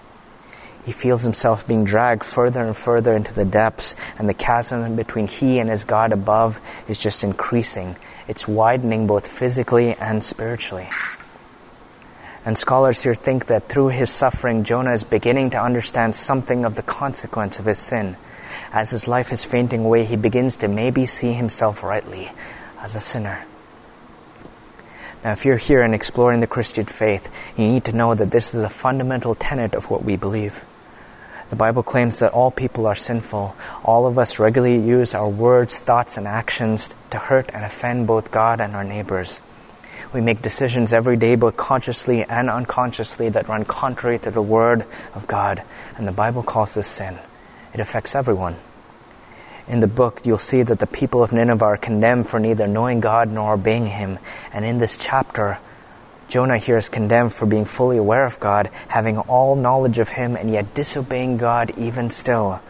He 0.84 0.92
feels 0.92 1.22
himself 1.22 1.66
being 1.66 1.84
dragged 1.84 2.24
further 2.24 2.62
and 2.62 2.76
further 2.76 3.14
into 3.14 3.34
the 3.34 3.44
depths, 3.44 3.94
and 4.18 4.28
the 4.28 4.34
chasm 4.34 4.96
between 4.96 5.26
he 5.26 5.58
and 5.58 5.68
his 5.68 5.84
God 5.84 6.12
above 6.12 6.60
is 6.88 6.98
just 6.98 7.24
increasing 7.24 7.96
it's 8.28 8.46
widening 8.46 9.06
both 9.06 9.26
physically 9.26 9.94
and 9.94 10.22
spiritually. 10.22 10.88
And 12.44 12.56
scholars 12.56 13.02
here 13.02 13.14
think 13.14 13.46
that 13.46 13.68
through 13.68 13.88
his 13.88 14.10
suffering, 14.10 14.64
Jonah 14.64 14.92
is 14.92 15.02
beginning 15.02 15.50
to 15.50 15.62
understand 15.62 16.14
something 16.14 16.64
of 16.64 16.74
the 16.74 16.82
consequence 16.82 17.58
of 17.58 17.64
his 17.64 17.78
sin. 17.78 18.16
As 18.70 18.90
his 18.90 19.08
life 19.08 19.32
is 19.32 19.44
fainting 19.44 19.84
away, 19.84 20.04
he 20.04 20.16
begins 20.16 20.58
to 20.58 20.68
maybe 20.68 21.06
see 21.06 21.32
himself 21.32 21.82
rightly 21.82 22.30
as 22.80 22.94
a 22.94 23.00
sinner. 23.00 23.44
Now, 25.24 25.32
if 25.32 25.44
you're 25.44 25.56
here 25.56 25.82
and 25.82 25.94
exploring 25.94 26.40
the 26.40 26.46
Christian 26.46 26.86
faith, 26.86 27.28
you 27.56 27.66
need 27.66 27.84
to 27.86 27.92
know 27.92 28.14
that 28.14 28.30
this 28.30 28.54
is 28.54 28.62
a 28.62 28.68
fundamental 28.68 29.34
tenet 29.34 29.74
of 29.74 29.90
what 29.90 30.04
we 30.04 30.16
believe. 30.16 30.64
The 31.50 31.56
Bible 31.56 31.82
claims 31.82 32.18
that 32.20 32.32
all 32.32 32.50
people 32.50 32.86
are 32.86 32.94
sinful. 32.94 33.56
All 33.82 34.06
of 34.06 34.18
us 34.18 34.38
regularly 34.38 34.78
use 34.78 35.14
our 35.14 35.28
words, 35.28 35.78
thoughts, 35.78 36.18
and 36.18 36.28
actions 36.28 36.94
to 37.10 37.18
hurt 37.18 37.50
and 37.52 37.64
offend 37.64 38.06
both 38.06 38.30
God 38.30 38.60
and 38.60 38.76
our 38.76 38.84
neighbors. 38.84 39.40
We 40.12 40.20
make 40.20 40.40
decisions 40.40 40.92
every 40.92 41.16
day, 41.16 41.34
both 41.34 41.56
consciously 41.56 42.22
and 42.22 42.48
unconsciously, 42.48 43.30
that 43.30 43.48
run 43.48 43.64
contrary 43.64 44.18
to 44.20 44.30
the 44.30 44.42
Word 44.42 44.84
of 45.14 45.26
God. 45.26 45.62
And 45.96 46.06
the 46.06 46.12
Bible 46.12 46.42
calls 46.42 46.74
this 46.74 46.86
sin. 46.86 47.18
It 47.74 47.80
affects 47.80 48.14
everyone. 48.14 48.56
In 49.68 49.80
the 49.80 49.86
book, 49.86 50.22
you'll 50.24 50.38
see 50.38 50.62
that 50.62 50.78
the 50.78 50.86
people 50.86 51.22
of 51.22 51.34
Nineveh 51.34 51.62
are 51.64 51.76
condemned 51.76 52.28
for 52.28 52.40
neither 52.40 52.66
knowing 52.66 53.00
God 53.00 53.30
nor 53.30 53.52
obeying 53.52 53.84
Him. 53.84 54.18
And 54.50 54.64
in 54.64 54.78
this 54.78 54.96
chapter, 54.96 55.58
Jonah 56.26 56.56
here 56.56 56.78
is 56.78 56.88
condemned 56.88 57.34
for 57.34 57.44
being 57.44 57.66
fully 57.66 57.98
aware 57.98 58.24
of 58.24 58.40
God, 58.40 58.70
having 58.88 59.18
all 59.18 59.56
knowledge 59.56 59.98
of 59.98 60.08
Him, 60.08 60.36
and 60.36 60.50
yet 60.50 60.72
disobeying 60.72 61.36
God 61.36 61.74
even 61.76 62.10
still. 62.10 62.62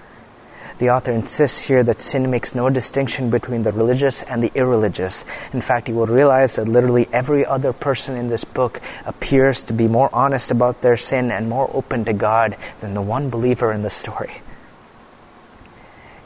The 0.78 0.90
author 0.90 1.12
insists 1.12 1.66
here 1.66 1.82
that 1.84 2.02
sin 2.02 2.30
makes 2.30 2.54
no 2.54 2.70
distinction 2.70 3.30
between 3.30 3.62
the 3.62 3.72
religious 3.72 4.22
and 4.22 4.42
the 4.42 4.52
irreligious. 4.54 5.24
In 5.52 5.60
fact, 5.60 5.88
you 5.88 5.94
will 5.94 6.06
realize 6.06 6.56
that 6.56 6.68
literally 6.68 7.08
every 7.12 7.44
other 7.44 7.72
person 7.72 8.16
in 8.16 8.28
this 8.28 8.44
book 8.44 8.80
appears 9.04 9.64
to 9.64 9.72
be 9.72 9.88
more 9.88 10.08
honest 10.12 10.50
about 10.50 10.82
their 10.82 10.96
sin 10.96 11.30
and 11.30 11.48
more 11.48 11.70
open 11.72 12.04
to 12.04 12.12
God 12.12 12.56
than 12.80 12.94
the 12.94 13.02
one 13.02 13.28
believer 13.30 13.72
in 13.72 13.82
the 13.82 13.90
story. 13.90 14.40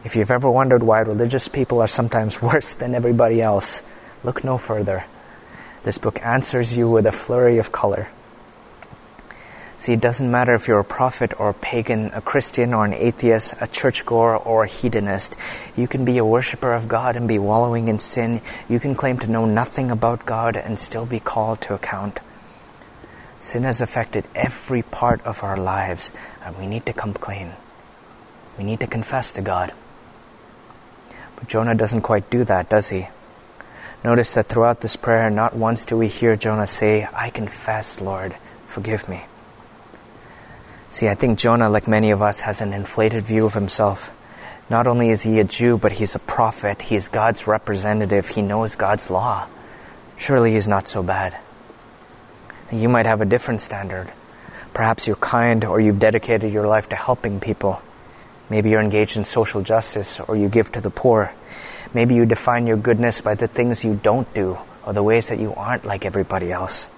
If 0.05 0.17
you've 0.17 0.31
ever 0.33 0.51
wondered 0.51 0.83
why 0.83 1.01
religious 1.01 1.47
people 1.49 1.81
are 1.81 1.87
sometimes 1.87 2.43
worse 2.43 2.75
than 2.75 2.95
everybody 2.95 3.41
else, 3.41 3.83
look 4.25 4.43
no 4.43 4.59
further. 4.59 5.05
This 5.85 5.99
book 5.99 6.25
answers 6.25 6.77
you 6.77 6.89
with 6.89 7.07
a 7.07 7.13
flurry 7.13 7.59
of 7.59 7.73
color. 7.73 8.09
See, 9.77 9.93
it 9.93 10.01
doesn't 10.01 10.31
matter 10.31 10.55
if 10.55 10.69
you're 10.69 10.79
a 10.79 10.85
prophet 10.85 11.41
or 11.41 11.49
a 11.49 11.55
pagan, 11.55 12.13
a 12.15 12.21
Christian 12.21 12.73
or 12.73 12.85
an 12.85 12.95
atheist, 12.95 13.55
a 13.61 13.67
churchgoer 13.67 14.37
or 14.37 14.63
a 14.63 14.69
hedonist. 14.69 15.37
You 15.77 15.89
can 15.89 16.05
be 16.05 16.19
a 16.19 16.25
worshiper 16.25 16.73
of 16.73 16.87
God 16.87 17.17
and 17.17 17.27
be 17.27 17.41
wallowing 17.41 17.89
in 17.89 17.99
sin. 17.99 18.43
You 18.69 18.79
can 18.79 18.95
claim 18.95 19.19
to 19.19 19.31
know 19.31 19.45
nothing 19.45 19.91
about 19.91 20.25
God 20.25 20.57
and 20.57 20.79
still 20.79 21.05
be 21.05 21.19
called 21.19 21.61
to 21.63 21.75
account. 21.75 22.21
Sin 23.41 23.65
has 23.65 23.81
affected 23.81 24.25
every 24.37 24.83
part 24.83 25.21
of 25.23 25.43
our 25.43 25.57
lives, 25.57 26.13
and 26.45 26.57
we 26.59 26.67
need 26.69 26.87
to 26.87 26.93
come 26.93 27.13
clean. 27.13 27.53
We 28.57 28.63
need 28.63 28.79
to 28.81 28.87
confess 28.87 29.33
to 29.33 29.43
God. 29.43 29.73
But 31.43 31.49
Jonah 31.49 31.75
doesn't 31.75 32.03
quite 32.03 32.31
do 32.31 32.45
that, 32.45 32.69
does 32.69 32.89
he? 32.89 33.09
Notice 34.05 34.35
that 34.35 34.47
throughout 34.47 34.81
this 34.81 34.95
prayer, 34.95 35.29
not 35.29 35.57
once 35.57 35.85
do 35.85 35.97
we 35.97 36.07
hear 36.07 36.37
Jonah 36.37 36.69
say, 36.69 37.09
I 37.13 37.31
confess, 37.31 38.01
Lord, 38.01 38.37
forgive 38.67 39.09
me. 39.09 39.25
See, 40.89 41.09
I 41.09 41.17
think 41.17 41.41
Jonah, 41.41 41.69
like 41.69 41.89
many 41.89 42.13
of 42.13 42.23
us, 42.23 42.39
has 42.43 42.61
an 42.61 42.73
inflated 42.73 43.25
view 43.25 43.45
of 43.45 43.55
himself. 43.55 44.13
Not 44.71 44.87
only 44.87 45.09
is 45.09 45.23
he 45.23 45.41
a 45.41 45.45
Jew, 45.45 45.79
but 45.79 45.91
he's 45.91 46.15
a 46.15 46.21
prophet. 46.21 46.81
He's 46.81 47.09
God's 47.09 47.49
representative. 47.49 48.29
He 48.29 48.41
knows 48.41 48.77
God's 48.77 49.11
law. 49.11 49.49
Surely 50.17 50.53
he's 50.53 50.69
not 50.69 50.87
so 50.87 51.03
bad. 51.03 51.37
You 52.71 52.89
might 52.89 53.07
have 53.07 53.21
a 53.21 53.25
different 53.25 53.61
standard. 53.61 54.13
Perhaps 54.75 55.09
you're 55.09 55.17
kind 55.17 55.65
or 55.65 55.81
you've 55.81 55.99
dedicated 55.99 56.53
your 56.53 56.69
life 56.69 56.91
to 56.91 56.97
helping 56.97 57.41
people. 57.41 57.83
Maybe 58.53 58.69
you're 58.69 58.83
engaged 58.83 59.17
in 59.17 59.25
social 59.25 59.63
justice 59.63 60.21
or 60.21 60.37
you 60.37 60.51
give 60.51 60.71
to 60.73 60.83
the 60.83 60.91
poor. 60.91 61.33
Maybe 61.95 62.15
you 62.15 62.27
define 62.27 62.67
your 62.67 62.77
goodness 62.77 63.23
by 63.23 63.35
the 63.35 63.49
things 63.49 63.83
you 63.83 63.95
don't 63.95 64.29
do 64.35 64.59
or 64.85 64.93
the 64.93 65.03
ways 65.03 65.29
that 65.29 65.39
you 65.39 65.55
aren't 65.55 65.87
like 65.87 66.05
everybody 66.05 66.53
else. 66.53 66.91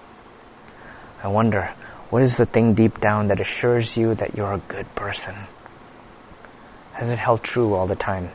I 1.23 1.29
wonder, 1.29 1.71
what 2.09 2.23
is 2.23 2.35
the 2.35 2.45
thing 2.45 2.73
deep 2.73 2.99
down 2.99 3.29
that 3.29 3.39
assures 3.39 3.95
you 3.95 4.15
that 4.15 4.35
you're 4.35 4.51
a 4.51 4.67
good 4.67 4.93
person? 4.95 5.33
Has 6.91 7.09
it 7.09 7.19
held 7.19 7.41
true 7.41 7.73
all 7.73 7.87
the 7.87 7.95
time? 7.95 8.31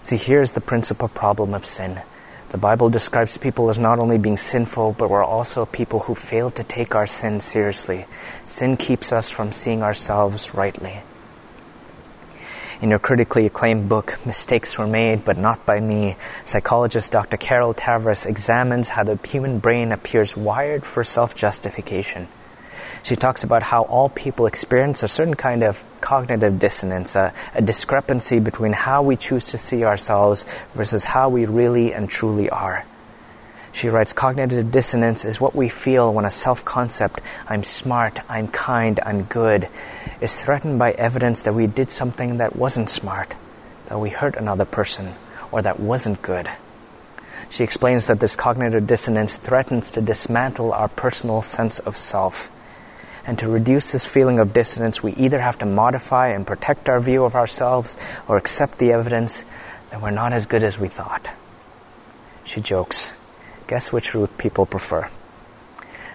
See, 0.00 0.16
here's 0.16 0.52
the 0.52 0.62
principal 0.62 1.08
problem 1.08 1.52
of 1.52 1.66
sin. 1.66 2.00
The 2.48 2.56
Bible 2.56 2.88
describes 2.88 3.36
people 3.36 3.68
as 3.68 3.78
not 3.78 3.98
only 3.98 4.16
being 4.16 4.38
sinful, 4.38 4.94
but 4.96 5.10
we're 5.10 5.22
also 5.22 5.66
people 5.66 6.00
who 6.00 6.14
fail 6.14 6.50
to 6.52 6.64
take 6.64 6.94
our 6.94 7.06
sin 7.06 7.38
seriously. 7.38 8.06
Sin 8.46 8.78
keeps 8.78 9.12
us 9.12 9.28
from 9.28 9.52
seeing 9.52 9.82
ourselves 9.82 10.54
rightly. 10.54 11.02
In 12.82 12.92
her 12.92 12.98
critically 12.98 13.44
acclaimed 13.44 13.90
book, 13.90 14.18
Mistakes 14.24 14.78
Were 14.78 14.86
Made 14.86 15.22
But 15.22 15.36
Not 15.36 15.66
By 15.66 15.80
Me, 15.80 16.16
psychologist 16.44 17.12
Dr. 17.12 17.36
Carol 17.36 17.74
Tavris 17.74 18.24
examines 18.24 18.88
how 18.88 19.04
the 19.04 19.18
human 19.22 19.58
brain 19.58 19.92
appears 19.92 20.34
wired 20.34 20.86
for 20.86 21.04
self 21.04 21.34
justification. 21.34 22.26
She 23.02 23.16
talks 23.16 23.44
about 23.44 23.62
how 23.62 23.82
all 23.82 24.08
people 24.08 24.46
experience 24.46 25.02
a 25.02 25.08
certain 25.08 25.34
kind 25.34 25.62
of 25.62 25.84
cognitive 26.00 26.58
dissonance, 26.58 27.16
a, 27.16 27.34
a, 27.54 27.60
discrepancy 27.60 28.38
between 28.38 28.72
how 28.72 29.02
we 29.02 29.16
choose 29.16 29.50
to 29.50 29.58
see 29.58 29.84
ourselves 29.84 30.46
versus 30.72 31.04
how 31.04 31.28
we 31.28 31.44
really 31.44 31.92
and 31.92 32.08
truly 32.08 32.48
are. 32.48 32.86
She 33.72 33.88
writes, 33.88 34.12
cognitive 34.12 34.70
dissonance 34.70 35.24
is 35.24 35.40
what 35.40 35.54
we 35.54 35.68
feel 35.68 36.12
when 36.12 36.24
a 36.24 36.30
self 36.30 36.64
concept, 36.64 37.20
I'm 37.48 37.62
smart, 37.62 38.18
I'm 38.28 38.48
kind, 38.48 38.98
I'm 39.04 39.24
good, 39.24 39.68
is 40.20 40.40
threatened 40.40 40.78
by 40.78 40.92
evidence 40.92 41.42
that 41.42 41.54
we 41.54 41.66
did 41.66 41.90
something 41.90 42.38
that 42.38 42.56
wasn't 42.56 42.90
smart, 42.90 43.34
that 43.86 43.98
we 43.98 44.10
hurt 44.10 44.36
another 44.36 44.64
person, 44.64 45.14
or 45.52 45.62
that 45.62 45.78
wasn't 45.78 46.20
good. 46.20 46.48
She 47.48 47.64
explains 47.64 48.06
that 48.06 48.20
this 48.20 48.36
cognitive 48.36 48.86
dissonance 48.86 49.38
threatens 49.38 49.90
to 49.92 50.00
dismantle 50.00 50.72
our 50.72 50.88
personal 50.88 51.42
sense 51.42 51.78
of 51.78 51.96
self. 51.96 52.50
And 53.26 53.38
to 53.38 53.48
reduce 53.48 53.92
this 53.92 54.04
feeling 54.04 54.38
of 54.38 54.52
dissonance, 54.52 55.02
we 55.02 55.12
either 55.14 55.40
have 55.40 55.58
to 55.58 55.66
modify 55.66 56.28
and 56.28 56.46
protect 56.46 56.88
our 56.88 57.00
view 57.00 57.24
of 57.24 57.34
ourselves 57.34 57.98
or 58.28 58.36
accept 58.36 58.78
the 58.78 58.92
evidence 58.92 59.44
that 59.90 60.00
we're 60.00 60.10
not 60.10 60.32
as 60.32 60.46
good 60.46 60.64
as 60.64 60.78
we 60.78 60.88
thought. 60.88 61.28
She 62.44 62.60
jokes. 62.60 63.14
Guess 63.70 63.92
which 63.92 64.16
route 64.16 64.36
people 64.36 64.66
prefer? 64.66 65.08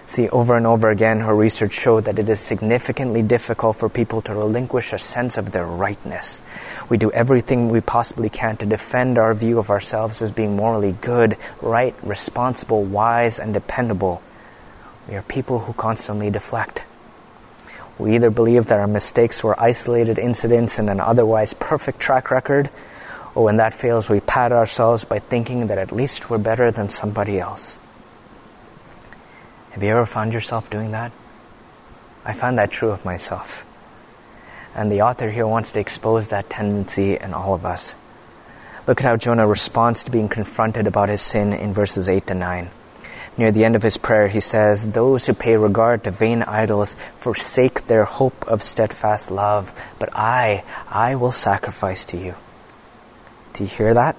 See, 0.04 0.28
over 0.28 0.58
and 0.58 0.66
over 0.66 0.90
again, 0.90 1.20
her 1.20 1.34
research 1.34 1.72
showed 1.72 2.04
that 2.04 2.18
it 2.18 2.28
is 2.28 2.38
significantly 2.38 3.22
difficult 3.22 3.76
for 3.76 3.88
people 3.88 4.20
to 4.22 4.34
relinquish 4.34 4.92
a 4.92 4.98
sense 4.98 5.38
of 5.38 5.52
their 5.52 5.64
rightness. 5.64 6.42
We 6.90 6.98
do 6.98 7.10
everything 7.12 7.70
we 7.70 7.80
possibly 7.80 8.28
can 8.28 8.58
to 8.58 8.66
defend 8.66 9.16
our 9.16 9.32
view 9.32 9.58
of 9.58 9.70
ourselves 9.70 10.20
as 10.20 10.30
being 10.30 10.54
morally 10.54 10.92
good, 11.00 11.38
right, 11.62 11.94
responsible, 12.02 12.84
wise, 12.84 13.38
and 13.40 13.54
dependable. 13.54 14.20
We 15.08 15.14
are 15.14 15.22
people 15.22 15.60
who 15.60 15.72
constantly 15.72 16.28
deflect. 16.28 16.84
We 17.98 18.16
either 18.16 18.28
believe 18.28 18.66
that 18.66 18.80
our 18.80 18.86
mistakes 18.86 19.42
were 19.42 19.58
isolated 19.58 20.18
incidents 20.18 20.78
in 20.78 20.90
an 20.90 21.00
otherwise 21.00 21.54
perfect 21.54 22.00
track 22.00 22.30
record, 22.30 22.68
or 23.36 23.44
when 23.44 23.58
that 23.58 23.74
fails, 23.74 24.08
we 24.08 24.18
pat 24.18 24.50
ourselves 24.50 25.04
by 25.04 25.18
thinking 25.18 25.66
that 25.66 25.76
at 25.76 25.92
least 25.92 26.30
we're 26.30 26.38
better 26.38 26.70
than 26.70 26.88
somebody 26.88 27.38
else. 27.38 27.78
Have 29.72 29.82
you 29.82 29.90
ever 29.90 30.06
found 30.06 30.32
yourself 30.32 30.70
doing 30.70 30.92
that? 30.92 31.12
I 32.24 32.32
found 32.32 32.56
that 32.56 32.70
true 32.70 32.90
of 32.90 33.04
myself. 33.04 33.66
And 34.74 34.90
the 34.90 35.02
author 35.02 35.30
here 35.30 35.46
wants 35.46 35.72
to 35.72 35.80
expose 35.80 36.28
that 36.28 36.48
tendency 36.48 37.18
in 37.18 37.34
all 37.34 37.52
of 37.52 37.66
us. 37.66 37.94
Look 38.86 39.02
at 39.02 39.06
how 39.06 39.18
Jonah 39.18 39.46
responds 39.46 40.04
to 40.04 40.10
being 40.10 40.30
confronted 40.30 40.86
about 40.86 41.10
his 41.10 41.20
sin 41.20 41.52
in 41.52 41.74
verses 41.74 42.08
8 42.08 42.28
to 42.28 42.34
9. 42.34 42.70
Near 43.36 43.52
the 43.52 43.66
end 43.66 43.76
of 43.76 43.82
his 43.82 43.98
prayer, 43.98 44.28
he 44.28 44.40
says, 44.40 44.88
Those 44.88 45.26
who 45.26 45.34
pay 45.34 45.58
regard 45.58 46.04
to 46.04 46.10
vain 46.10 46.42
idols 46.42 46.96
forsake 47.18 47.86
their 47.86 48.04
hope 48.04 48.48
of 48.48 48.62
steadfast 48.62 49.30
love, 49.30 49.74
but 49.98 50.08
I, 50.14 50.64
I 50.88 51.16
will 51.16 51.32
sacrifice 51.32 52.06
to 52.06 52.16
you. 52.16 52.34
Do 53.56 53.64
you 53.64 53.70
hear 53.70 53.94
that? 53.94 54.16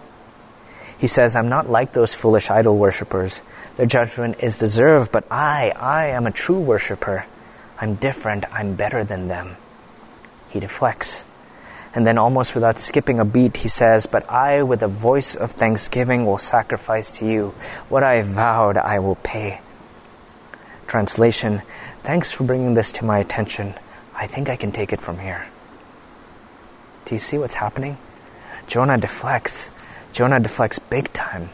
He 0.98 1.06
says, 1.06 1.36
I'm 1.36 1.48
not 1.48 1.70
like 1.70 1.94
those 1.94 2.16
foolish 2.16 2.50
idol 2.50 2.76
worshippers. 2.76 3.44
Their 3.76 3.86
judgment 3.86 4.38
is 4.40 4.58
deserved, 4.58 5.12
but 5.12 5.26
I, 5.30 5.72
I 5.76 6.08
am 6.08 6.26
a 6.26 6.32
true 6.32 6.60
worshiper. 6.60 7.24
I'm 7.80 7.96
different. 7.96 8.46
I'm 8.52 8.74
better 8.74 9.04
than 9.04 9.28
them. 9.28 9.58
He 10.50 10.60
deflects. 10.60 11.24
And 11.94 12.06
then, 12.06 12.18
almost 12.18 12.56
without 12.56 12.80
skipping 12.80 13.20
a 13.20 13.26
beat, 13.26 13.58
he 13.58 13.68
says, 13.68 14.08
But 14.08 14.28
I, 14.28 14.64
with 14.64 14.82
a 14.82 14.88
voice 14.88 15.36
of 15.36 15.52
thanksgiving, 15.52 16.26
will 16.26 16.40
sacrifice 16.40 17.12
to 17.12 17.26
you. 17.26 17.54
What 17.90 18.02
I 18.02 18.24
vowed, 18.24 18.78
I 18.78 18.98
will 19.00 19.16
pay. 19.16 19.62
Translation 20.88 21.62
Thanks 22.02 22.32
for 22.32 22.44
bringing 22.46 22.74
this 22.74 22.94
to 22.94 23.06
my 23.06 23.20
attention. 23.20 23.76
I 24.16 24.28
think 24.28 24.50
I 24.50 24.56
can 24.56 24.72
take 24.72 24.94
it 24.94 25.02
from 25.02 25.20
here. 25.20 25.46
Do 27.06 27.14
you 27.14 27.20
see 27.20 27.38
what's 27.38 27.54
happening? 27.54 27.98
Jonah 28.68 28.98
deflects. 28.98 29.70
Jonah 30.12 30.42
deflects 30.42 30.78
big 30.78 31.12
time. 31.14 31.50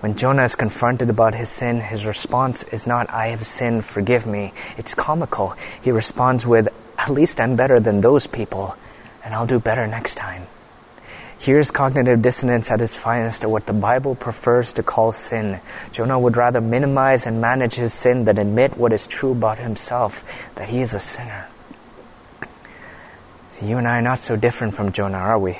When 0.00 0.16
Jonah 0.16 0.44
is 0.44 0.54
confronted 0.54 1.10
about 1.10 1.34
his 1.34 1.48
sin, 1.48 1.80
his 1.80 2.06
response 2.06 2.62
is 2.62 2.86
not, 2.86 3.10
I 3.10 3.28
have 3.28 3.44
sinned, 3.44 3.84
forgive 3.84 4.24
me. 4.24 4.52
It's 4.76 4.94
comical. 4.94 5.56
He 5.82 5.90
responds 5.90 6.46
with, 6.46 6.68
At 6.96 7.10
least 7.10 7.40
I'm 7.40 7.56
better 7.56 7.80
than 7.80 8.00
those 8.00 8.28
people, 8.28 8.76
and 9.24 9.34
I'll 9.34 9.48
do 9.48 9.58
better 9.58 9.88
next 9.88 10.14
time. 10.14 10.46
Here's 11.40 11.72
cognitive 11.72 12.22
dissonance 12.22 12.70
at 12.70 12.82
its 12.82 12.94
finest, 12.94 13.44
what 13.44 13.66
the 13.66 13.72
Bible 13.72 14.14
prefers 14.14 14.72
to 14.74 14.84
call 14.84 15.10
sin. 15.10 15.60
Jonah 15.90 16.18
would 16.18 16.36
rather 16.36 16.60
minimize 16.60 17.26
and 17.26 17.40
manage 17.40 17.74
his 17.74 17.92
sin 17.92 18.24
than 18.24 18.38
admit 18.38 18.76
what 18.76 18.92
is 18.92 19.08
true 19.08 19.32
about 19.32 19.58
himself, 19.58 20.24
that 20.54 20.68
he 20.68 20.80
is 20.80 20.94
a 20.94 21.00
sinner. 21.00 21.48
So 23.50 23.66
you 23.66 23.78
and 23.78 23.88
I 23.88 23.98
are 23.98 24.02
not 24.02 24.20
so 24.20 24.36
different 24.36 24.74
from 24.74 24.92
Jonah, 24.92 25.18
are 25.18 25.38
we? 25.38 25.58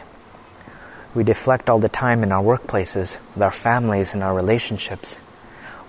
We 1.14 1.24
deflect 1.24 1.70
all 1.70 1.78
the 1.78 1.88
time 1.88 2.22
in 2.22 2.32
our 2.32 2.42
workplaces, 2.42 3.18
with 3.34 3.42
our 3.42 3.50
families 3.50 4.14
and 4.14 4.22
our 4.22 4.34
relationships. 4.34 5.20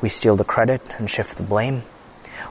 We 0.02 0.10
steal 0.10 0.36
the 0.36 0.46
credit 0.46 0.82
and 0.98 1.10
shift 1.10 1.38
the 1.38 1.44
blame. 1.44 1.84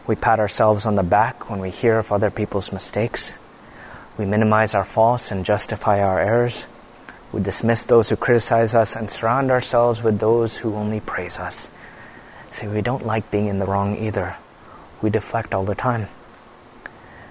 We 0.07 0.17
pat 0.17 0.39
ourselves 0.39 0.85
on 0.85 0.95
the 0.95 1.03
back 1.03 1.49
when 1.49 1.61
we 1.61 1.71
hear 1.71 1.99
of 1.99 2.13
other 2.13 2.31
people's 2.31 2.73
mistakes. 2.73 3.39
We 4.19 4.27
minimize 4.27 4.75
our 4.75 4.85
faults 4.85 5.31
and 5.31 5.47
justify 5.47 6.03
our 6.03 6.21
errors. 6.21 6.67
We 7.33 7.41
dismiss 7.41 7.85
those 7.85 8.09
who 8.09 8.17
criticize 8.17 8.75
us 8.75 8.97
and 8.97 9.11
surround 9.11 9.51
ourselves 9.51 10.03
with 10.03 10.19
those 10.19 10.57
who 10.57 10.75
only 10.75 11.01
praise 11.01 11.39
us. 11.39 11.71
See, 12.51 12.67
we 12.67 12.83
don't 12.83 13.07
like 13.07 13.31
being 13.31 13.47
in 13.47 13.59
the 13.59 13.67
wrong 13.67 13.97
either. 13.97 14.37
We 15.01 15.11
deflect 15.11 15.55
all 15.55 15.65
the 15.65 15.75
time. 15.75 16.09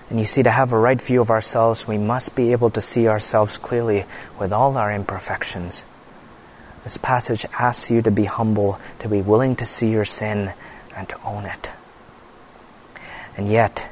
And 0.10 0.20
you 0.20 0.26
see, 0.26 0.44
to 0.44 0.50
have 0.50 0.72
a 0.72 0.78
right 0.78 1.02
view 1.02 1.20
of 1.20 1.32
ourselves, 1.32 1.86
we 1.86 1.98
must 1.98 2.34
be 2.34 2.54
able 2.54 2.70
to 2.72 2.82
see 2.82 3.10
ourselves 3.10 3.58
clearly 3.58 4.06
with 4.40 4.54
all 4.54 4.78
our 4.78 4.94
imperfections. 4.94 5.84
This 6.86 6.96
passage 6.96 7.46
asks 7.60 7.92
you 7.92 8.02
to 8.02 8.12
be 8.12 8.24
humble, 8.24 8.80
to 9.00 9.10
be 9.10 9.22
willing 9.22 9.58
to 9.58 9.66
see 9.66 9.92
your 9.92 10.06
sin, 10.06 10.54
and 10.96 11.10
to 11.10 11.22
own 11.24 11.44
it. 11.44 11.72
And 13.36 13.50
yet, 13.50 13.90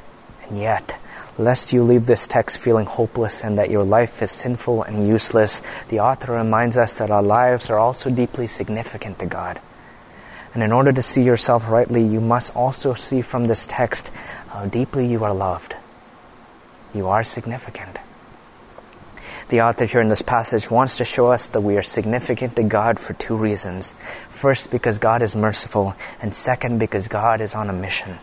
and 0.48 0.58
yet, 0.58 0.98
lest 1.38 1.74
you 1.74 1.84
leave 1.84 2.06
this 2.06 2.28
text 2.28 2.60
feeling 2.60 2.86
hopeless 2.86 3.44
and 3.44 3.58
that 3.58 3.70
your 3.70 3.84
life 3.84 4.22
is 4.22 4.32
sinful 4.32 4.84
and 4.84 5.06
useless, 5.06 5.62
the 5.90 6.00
author 6.00 6.32
reminds 6.32 6.78
us 6.78 6.98
that 7.00 7.12
our 7.12 7.24
lives 7.24 7.70
are 7.70 7.78
also 7.78 8.10
deeply 8.10 8.48
significant 8.48 9.20
to 9.20 9.26
God. 9.26 9.60
And 10.54 10.64
in 10.64 10.72
order 10.72 10.94
to 10.94 11.02
see 11.02 11.24
yourself 11.24 11.70
rightly, 11.70 12.02
you 12.02 12.22
must 12.22 12.56
also 12.56 12.94
see 12.94 13.22
from 13.22 13.44
this 13.44 13.68
text 13.68 14.14
how 14.48 14.66
deeply 14.68 15.06
you 15.06 15.26
are 15.26 15.34
loved 15.34 15.76
you 16.96 17.10
are 17.10 17.24
significant. 17.24 18.00
The 19.50 19.62
author 19.62 19.86
here 19.86 20.02
in 20.02 20.08
this 20.08 20.24
passage 20.24 20.72
wants 20.72 20.98
to 20.98 21.06
show 21.06 21.28
us 21.28 21.48
that 21.50 21.62
we 21.62 21.78
are 21.78 21.84
significant 21.84 22.56
to 22.56 22.64
God 22.64 23.00
for 23.00 23.14
two 23.14 23.36
reasons. 23.36 23.94
First, 24.30 24.72
because 24.72 24.98
God 24.98 25.22
is 25.22 25.36
merciful, 25.36 25.96
and 26.20 26.34
second, 26.34 26.80
because 26.80 27.08
God 27.08 27.42
is 27.42 27.54
on 27.54 27.70
a 27.70 27.74
mission. 27.74 28.18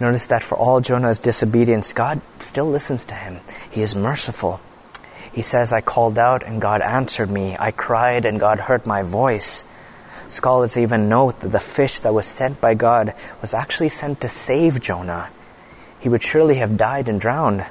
Notice 0.00 0.26
that 0.26 0.42
for 0.42 0.56
all 0.56 0.80
Jonah's 0.80 1.20
disobedience, 1.20 1.92
God 1.92 2.22
still 2.40 2.68
listens 2.68 3.04
to 3.04 3.14
him. 3.14 3.38
He 3.70 3.82
is 3.82 3.94
merciful. 3.94 4.60
He 5.32 5.42
says, 5.42 5.72
I 5.72 5.80
called 5.80 6.18
out 6.18 6.42
and 6.42 6.60
God 6.60 6.80
answered 6.80 7.30
me. 7.30 7.54
I 7.56 7.70
cried 7.70 8.24
and 8.24 8.40
God 8.40 8.58
heard 8.58 8.86
my 8.86 9.02
voice. 9.02 9.64
Scholars 10.26 10.76
even 10.76 11.08
note 11.08 11.40
that 11.40 11.52
the 11.52 11.60
fish 11.60 12.00
that 12.00 12.14
was 12.14 12.26
sent 12.26 12.60
by 12.60 12.74
God 12.74 13.14
was 13.42 13.54
actually 13.54 13.90
sent 13.90 14.22
to 14.22 14.28
save 14.28 14.80
Jonah 14.80 15.30
he 16.00 16.08
would 16.08 16.22
surely 16.22 16.56
have 16.56 16.76
died 16.76 17.08
and 17.08 17.20
drowned. 17.20 17.64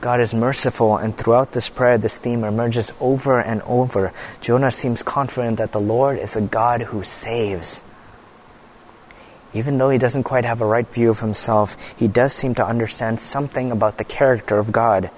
God 0.00 0.20
is 0.20 0.32
merciful, 0.32 0.96
and 0.96 1.16
throughout 1.16 1.52
this 1.52 1.68
prayer, 1.68 1.98
this 1.98 2.16
theme 2.16 2.44
emerges 2.44 2.92
over 3.00 3.38
and 3.38 3.60
over. 3.62 4.12
Jonah 4.40 4.70
seems 4.70 5.02
confident 5.02 5.58
that 5.58 5.72
the 5.72 5.80
Lord 5.80 6.18
is 6.18 6.36
a 6.36 6.40
God 6.40 6.80
who 6.80 7.02
saves. 7.02 7.82
Even 9.52 9.78
though 9.78 9.90
he 9.90 9.98
doesn't 9.98 10.22
quite 10.22 10.44
have 10.44 10.62
a 10.62 10.66
right 10.66 10.90
view 10.90 11.10
of 11.10 11.20
himself, 11.20 11.76
he 11.98 12.08
does 12.08 12.32
seem 12.32 12.54
to 12.54 12.64
understand 12.64 13.20
something 13.20 13.72
about 13.72 13.98
the 13.98 14.04
character 14.04 14.58
of 14.58 14.72
God. 14.72 15.10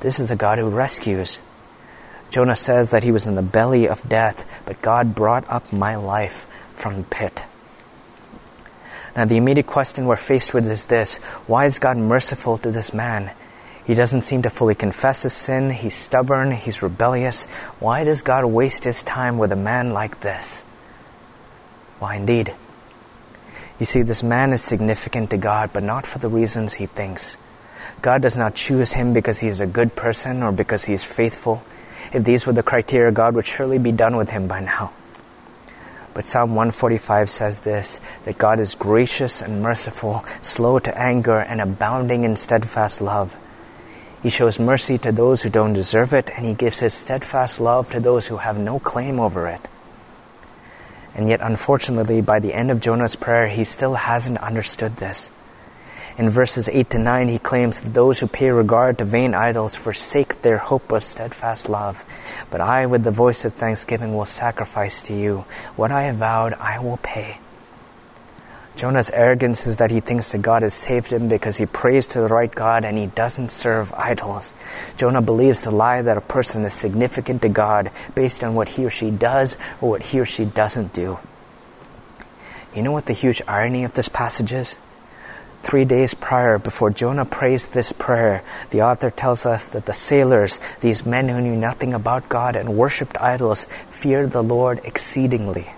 This 0.00 0.20
is 0.20 0.30
a 0.30 0.36
God 0.36 0.58
who 0.58 0.68
rescues. 0.68 1.40
Jonah 2.30 2.56
says 2.56 2.90
that 2.90 3.04
he 3.04 3.12
was 3.12 3.26
in 3.26 3.34
the 3.34 3.42
belly 3.42 3.88
of 3.88 4.06
death, 4.08 4.44
but 4.66 4.82
God 4.82 5.14
brought 5.14 5.48
up 5.48 5.72
my 5.72 5.96
life 5.96 6.46
from 6.74 6.96
the 6.96 7.08
pit. 7.08 7.42
Now, 9.18 9.24
the 9.24 9.36
immediate 9.36 9.66
question 9.66 10.06
we're 10.06 10.14
faced 10.14 10.54
with 10.54 10.70
is 10.70 10.84
this 10.84 11.16
Why 11.48 11.64
is 11.64 11.80
God 11.80 11.96
merciful 11.96 12.56
to 12.58 12.70
this 12.70 12.94
man? 12.94 13.32
He 13.84 13.94
doesn't 13.94 14.20
seem 14.20 14.42
to 14.42 14.48
fully 14.48 14.76
confess 14.76 15.24
his 15.24 15.32
sin. 15.32 15.70
He's 15.70 15.96
stubborn. 15.96 16.52
He's 16.52 16.84
rebellious. 16.84 17.46
Why 17.80 18.04
does 18.04 18.22
God 18.22 18.44
waste 18.44 18.84
his 18.84 19.02
time 19.02 19.36
with 19.36 19.50
a 19.50 19.56
man 19.56 19.90
like 19.90 20.20
this? 20.20 20.62
Why, 21.98 22.14
indeed. 22.14 22.54
You 23.80 23.86
see, 23.86 24.02
this 24.02 24.22
man 24.22 24.52
is 24.52 24.62
significant 24.62 25.30
to 25.30 25.36
God, 25.36 25.70
but 25.72 25.82
not 25.82 26.06
for 26.06 26.20
the 26.20 26.28
reasons 26.28 26.74
he 26.74 26.86
thinks. 26.86 27.38
God 28.00 28.22
does 28.22 28.36
not 28.36 28.54
choose 28.54 28.92
him 28.92 29.14
because 29.14 29.40
he 29.40 29.48
is 29.48 29.60
a 29.60 29.66
good 29.66 29.96
person 29.96 30.44
or 30.44 30.52
because 30.52 30.84
he 30.84 30.94
is 30.94 31.02
faithful. 31.02 31.64
If 32.12 32.22
these 32.22 32.46
were 32.46 32.52
the 32.52 32.62
criteria, 32.62 33.10
God 33.10 33.34
would 33.34 33.46
surely 33.46 33.78
be 33.78 33.90
done 33.90 34.16
with 34.16 34.30
him 34.30 34.46
by 34.46 34.60
now. 34.60 34.92
But 36.18 36.26
Psalm 36.26 36.56
145 36.56 37.30
says 37.30 37.60
this 37.60 38.00
that 38.24 38.38
God 38.38 38.58
is 38.58 38.74
gracious 38.74 39.40
and 39.40 39.62
merciful, 39.62 40.24
slow 40.42 40.80
to 40.80 40.98
anger, 40.98 41.38
and 41.38 41.60
abounding 41.60 42.24
in 42.24 42.34
steadfast 42.34 43.00
love. 43.00 43.36
He 44.20 44.28
shows 44.28 44.58
mercy 44.58 44.98
to 44.98 45.12
those 45.12 45.42
who 45.42 45.48
don't 45.48 45.74
deserve 45.74 46.12
it, 46.12 46.28
and 46.36 46.44
He 46.44 46.54
gives 46.54 46.80
His 46.80 46.92
steadfast 46.92 47.60
love 47.60 47.92
to 47.92 48.00
those 48.00 48.26
who 48.26 48.38
have 48.38 48.58
no 48.58 48.80
claim 48.80 49.20
over 49.20 49.46
it. 49.46 49.68
And 51.14 51.28
yet, 51.28 51.38
unfortunately, 51.40 52.20
by 52.20 52.40
the 52.40 52.52
end 52.52 52.72
of 52.72 52.80
Jonah's 52.80 53.14
prayer, 53.14 53.46
he 53.46 53.62
still 53.62 53.94
hasn't 53.94 54.38
understood 54.38 54.96
this. 54.96 55.30
In 56.18 56.28
verses 56.30 56.68
8 56.68 56.90
to 56.90 56.98
9, 56.98 57.28
he 57.28 57.38
claims 57.38 57.80
that 57.80 57.94
those 57.94 58.18
who 58.18 58.26
pay 58.26 58.50
regard 58.50 58.98
to 58.98 59.04
vain 59.04 59.34
idols 59.34 59.76
forsake 59.76 60.42
their 60.42 60.58
hope 60.58 60.90
of 60.90 61.04
steadfast 61.04 61.68
love. 61.68 62.04
But 62.50 62.60
I, 62.60 62.86
with 62.86 63.04
the 63.04 63.12
voice 63.12 63.44
of 63.44 63.52
thanksgiving, 63.52 64.16
will 64.16 64.24
sacrifice 64.24 65.00
to 65.04 65.14
you. 65.14 65.44
What 65.76 65.92
I 65.92 66.02
have 66.02 66.16
vowed, 66.16 66.54
I 66.54 66.80
will 66.80 66.96
pay. 66.96 67.38
Jonah's 68.74 69.10
arrogance 69.10 69.68
is 69.68 69.76
that 69.76 69.92
he 69.92 70.00
thinks 70.00 70.32
that 70.32 70.42
God 70.42 70.62
has 70.62 70.74
saved 70.74 71.12
him 71.12 71.28
because 71.28 71.56
he 71.56 71.66
prays 71.66 72.08
to 72.08 72.20
the 72.20 72.26
right 72.26 72.52
God 72.52 72.84
and 72.84 72.98
he 72.98 73.06
doesn't 73.06 73.50
serve 73.50 73.92
idols. 73.92 74.54
Jonah 74.96 75.22
believes 75.22 75.62
the 75.62 75.70
lie 75.70 76.02
that 76.02 76.16
a 76.16 76.20
person 76.20 76.64
is 76.64 76.72
significant 76.72 77.42
to 77.42 77.48
God 77.48 77.92
based 78.16 78.42
on 78.42 78.56
what 78.56 78.68
he 78.68 78.84
or 78.84 78.90
she 78.90 79.12
does 79.12 79.56
or 79.80 79.90
what 79.90 80.02
he 80.02 80.18
or 80.18 80.24
she 80.24 80.44
doesn't 80.44 80.92
do. 80.92 81.18
You 82.74 82.82
know 82.82 82.92
what 82.92 83.06
the 83.06 83.12
huge 83.12 83.40
irony 83.46 83.84
of 83.84 83.94
this 83.94 84.08
passage 84.08 84.52
is? 84.52 84.76
Three 85.62 85.84
days 85.84 86.14
prior, 86.14 86.58
before 86.58 86.90
Jonah 86.90 87.24
prays 87.24 87.68
this 87.68 87.92
prayer, 87.92 88.42
the 88.70 88.82
author 88.82 89.10
tells 89.10 89.44
us 89.44 89.66
that 89.66 89.86
the 89.86 89.92
sailors, 89.92 90.60
these 90.80 91.04
men 91.04 91.28
who 91.28 91.40
knew 91.40 91.56
nothing 91.56 91.92
about 91.92 92.28
God 92.28 92.56
and 92.56 92.76
worshipped 92.76 93.20
idols, 93.20 93.66
feared 93.90 94.30
the 94.30 94.42
Lord 94.42 94.80
exceedingly. 94.84 95.68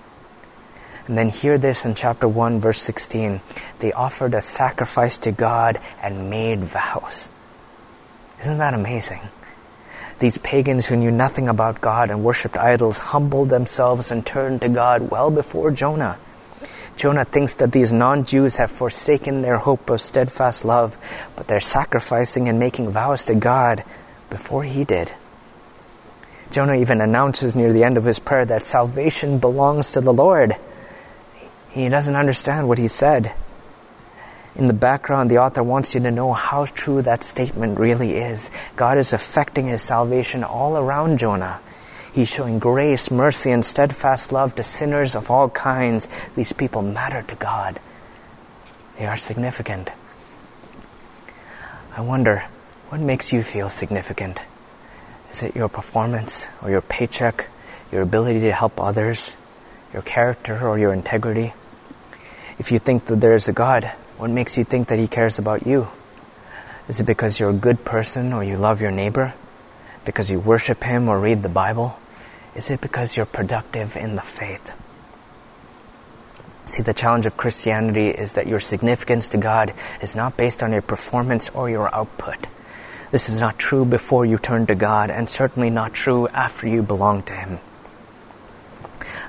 And 1.09 1.19
then 1.19 1.29
hear 1.29 1.59
this 1.59 1.85
in 1.85 1.95
chapter 1.95 2.29
1, 2.29 2.61
verse 2.61 2.81
16. 2.83 3.41
They 3.81 3.93
offered 3.93 4.35
a 4.35 4.41
sacrifice 4.41 5.19
to 5.19 5.33
God 5.33 5.81
and 6.01 6.31
made 6.31 6.61
vows. 6.61 7.29
Isn't 8.41 8.59
that 8.59 8.75
amazing? 8.75 9.21
These 10.21 10.39
pagans 10.39 10.87
who 10.87 10.97
knew 10.97 11.11
nothing 11.11 11.49
about 11.49 11.81
God 11.81 12.11
and 12.11 12.23
worshipped 12.23 12.57
idols 12.57 12.99
humbled 12.99 13.49
themselves 13.49 14.13
and 14.13 14.25
turned 14.25 14.61
to 14.61 14.69
God 14.69 15.11
well 15.11 15.31
before 15.31 15.71
Jonah. 15.71 16.19
Jonah 17.01 17.25
thinks 17.25 17.55
that 17.55 17.73
these 17.73 17.95
non 17.95 18.27
Jews 18.27 18.57
have 18.59 18.71
forsaken 18.71 19.41
their 19.41 19.57
hope 19.57 19.89
of 19.89 20.03
steadfast 20.03 20.67
love, 20.67 20.99
but 21.35 21.49
they're 21.49 21.59
sacrificing 21.59 22.47
and 22.47 22.59
making 22.59 22.91
vows 22.91 23.25
to 23.25 23.35
God 23.35 23.83
before 24.29 24.65
he 24.65 24.85
did. 24.85 25.11
Jonah 26.51 26.75
even 26.75 27.01
announces 27.01 27.57
near 27.57 27.73
the 27.73 27.85
end 27.85 27.97
of 27.97 28.05
his 28.05 28.19
prayer 28.19 28.45
that 28.45 28.65
salvation 28.65 29.39
belongs 29.39 29.93
to 29.93 30.03
the 30.03 30.13
Lord. 30.13 30.57
He 31.71 31.89
doesn't 31.89 32.17
understand 32.17 32.69
what 32.69 32.77
he 32.77 32.89
said. 32.89 33.33
In 34.55 34.67
the 34.67 34.75
background, 34.75 35.31
the 35.31 35.39
author 35.39 35.63
wants 35.63 35.95
you 35.95 36.03
to 36.03 36.11
know 36.11 36.35
how 36.35 36.67
true 36.67 37.01
that 37.01 37.25
statement 37.25 37.79
really 37.79 38.19
is. 38.19 38.51
God 38.77 38.99
is 38.99 39.15
effecting 39.15 39.69
his 39.69 39.81
salvation 39.81 40.45
all 40.45 40.77
around 40.77 41.19
Jonah. 41.19 41.61
He's 42.13 42.29
showing 42.29 42.59
grace, 42.59 43.11
mercy, 43.11 43.53
and 43.53 43.65
steadfast 43.65 44.33
love 44.33 44.55
to 44.57 44.63
sinners 44.63 45.15
of 45.15 45.31
all 45.31 45.49
kinds. 45.49 46.09
These 46.35 46.53
people 46.53 46.83
matter 46.83 47.23
to 47.23 47.35
God. 47.37 47.79
They 48.99 49.07
are 49.07 49.17
significant. 49.17 49.91
I 51.97 52.01
wonder, 52.01 52.45
what 52.89 53.01
makes 53.01 53.33
you 53.33 53.43
feel 53.43 53.69
significant? 53.69 54.41
Is 55.31 55.45
it 55.45 55.55
your 55.55 55.69
performance 55.69 56.49
or 56.63 56.71
your 56.71 56.81
paycheck, 56.81 57.49
your 57.93 58.03
ability 58.03 58.41
to 58.41 58.53
help 58.53 58.81
others, 58.81 59.37
your 59.93 60.03
character 60.03 60.67
or 60.67 60.79
your 60.79 60.93
integrity? 60.93 61.55
If 62.59 62.73
you 62.73 62.81
think 62.81 63.07
that 63.07 63.21
there 63.21 63.35
is 63.35 63.47
a 63.49 63.53
God, 63.53 63.85
what 64.19 64.31
makes 64.31 64.59
you 64.59 64.65
think 64.65 64.89
that 64.89 64.99
He 64.99 65.07
cares 65.07 65.39
about 65.39 65.67
you? 65.67 65.89
Is 66.89 67.01
it 67.01 67.05
because 67.05 67.39
you're 67.39 67.51
a 67.51 67.55
good 67.55 67.85
person 67.85 68.33
or 68.33 68.43
you 68.43 68.57
love 68.57 68.81
your 68.81 68.91
neighbor? 68.91 69.33
Because 70.05 70.31
you 70.31 70.41
worship 70.41 70.83
Him 70.83 71.09
or 71.09 71.21
read 71.21 71.43
the 71.45 71.49
Bible? 71.49 71.97
Is 72.55 72.71
it 72.71 72.81
because 72.81 73.17
you're 73.17 73.27
productive 73.27 73.97
in 73.97 74.17
the 74.17 74.23
faith? 74.23 74.73
See, 76.65 76.83
the 76.83 76.95
challenge 76.95 77.27
of 77.27 77.37
Christianity 77.37 78.09
is 78.09 78.35
that 78.35 78.47
your 78.47 78.61
significance 78.61 79.29
to 79.31 79.39
God 79.39 79.73
is 80.03 80.15
not 80.15 80.37
based 80.37 80.63
on 80.63 80.73
your 80.73 80.83
performance 80.83 81.49
or 81.51 81.71
your 81.71 81.93
output. 81.95 82.47
This 83.11 83.29
is 83.29 83.41
not 83.41 83.59
true 83.59 83.85
before 83.85 84.25
you 84.25 84.39
turn 84.39 84.67
to 84.67 84.77
God, 84.77 85.11
and 85.11 85.29
certainly 85.29 85.71
not 85.71 85.95
true 85.95 86.29
after 86.29 86.69
you 86.69 86.83
belong 86.83 87.25
to 87.25 87.33
Him. 87.33 87.59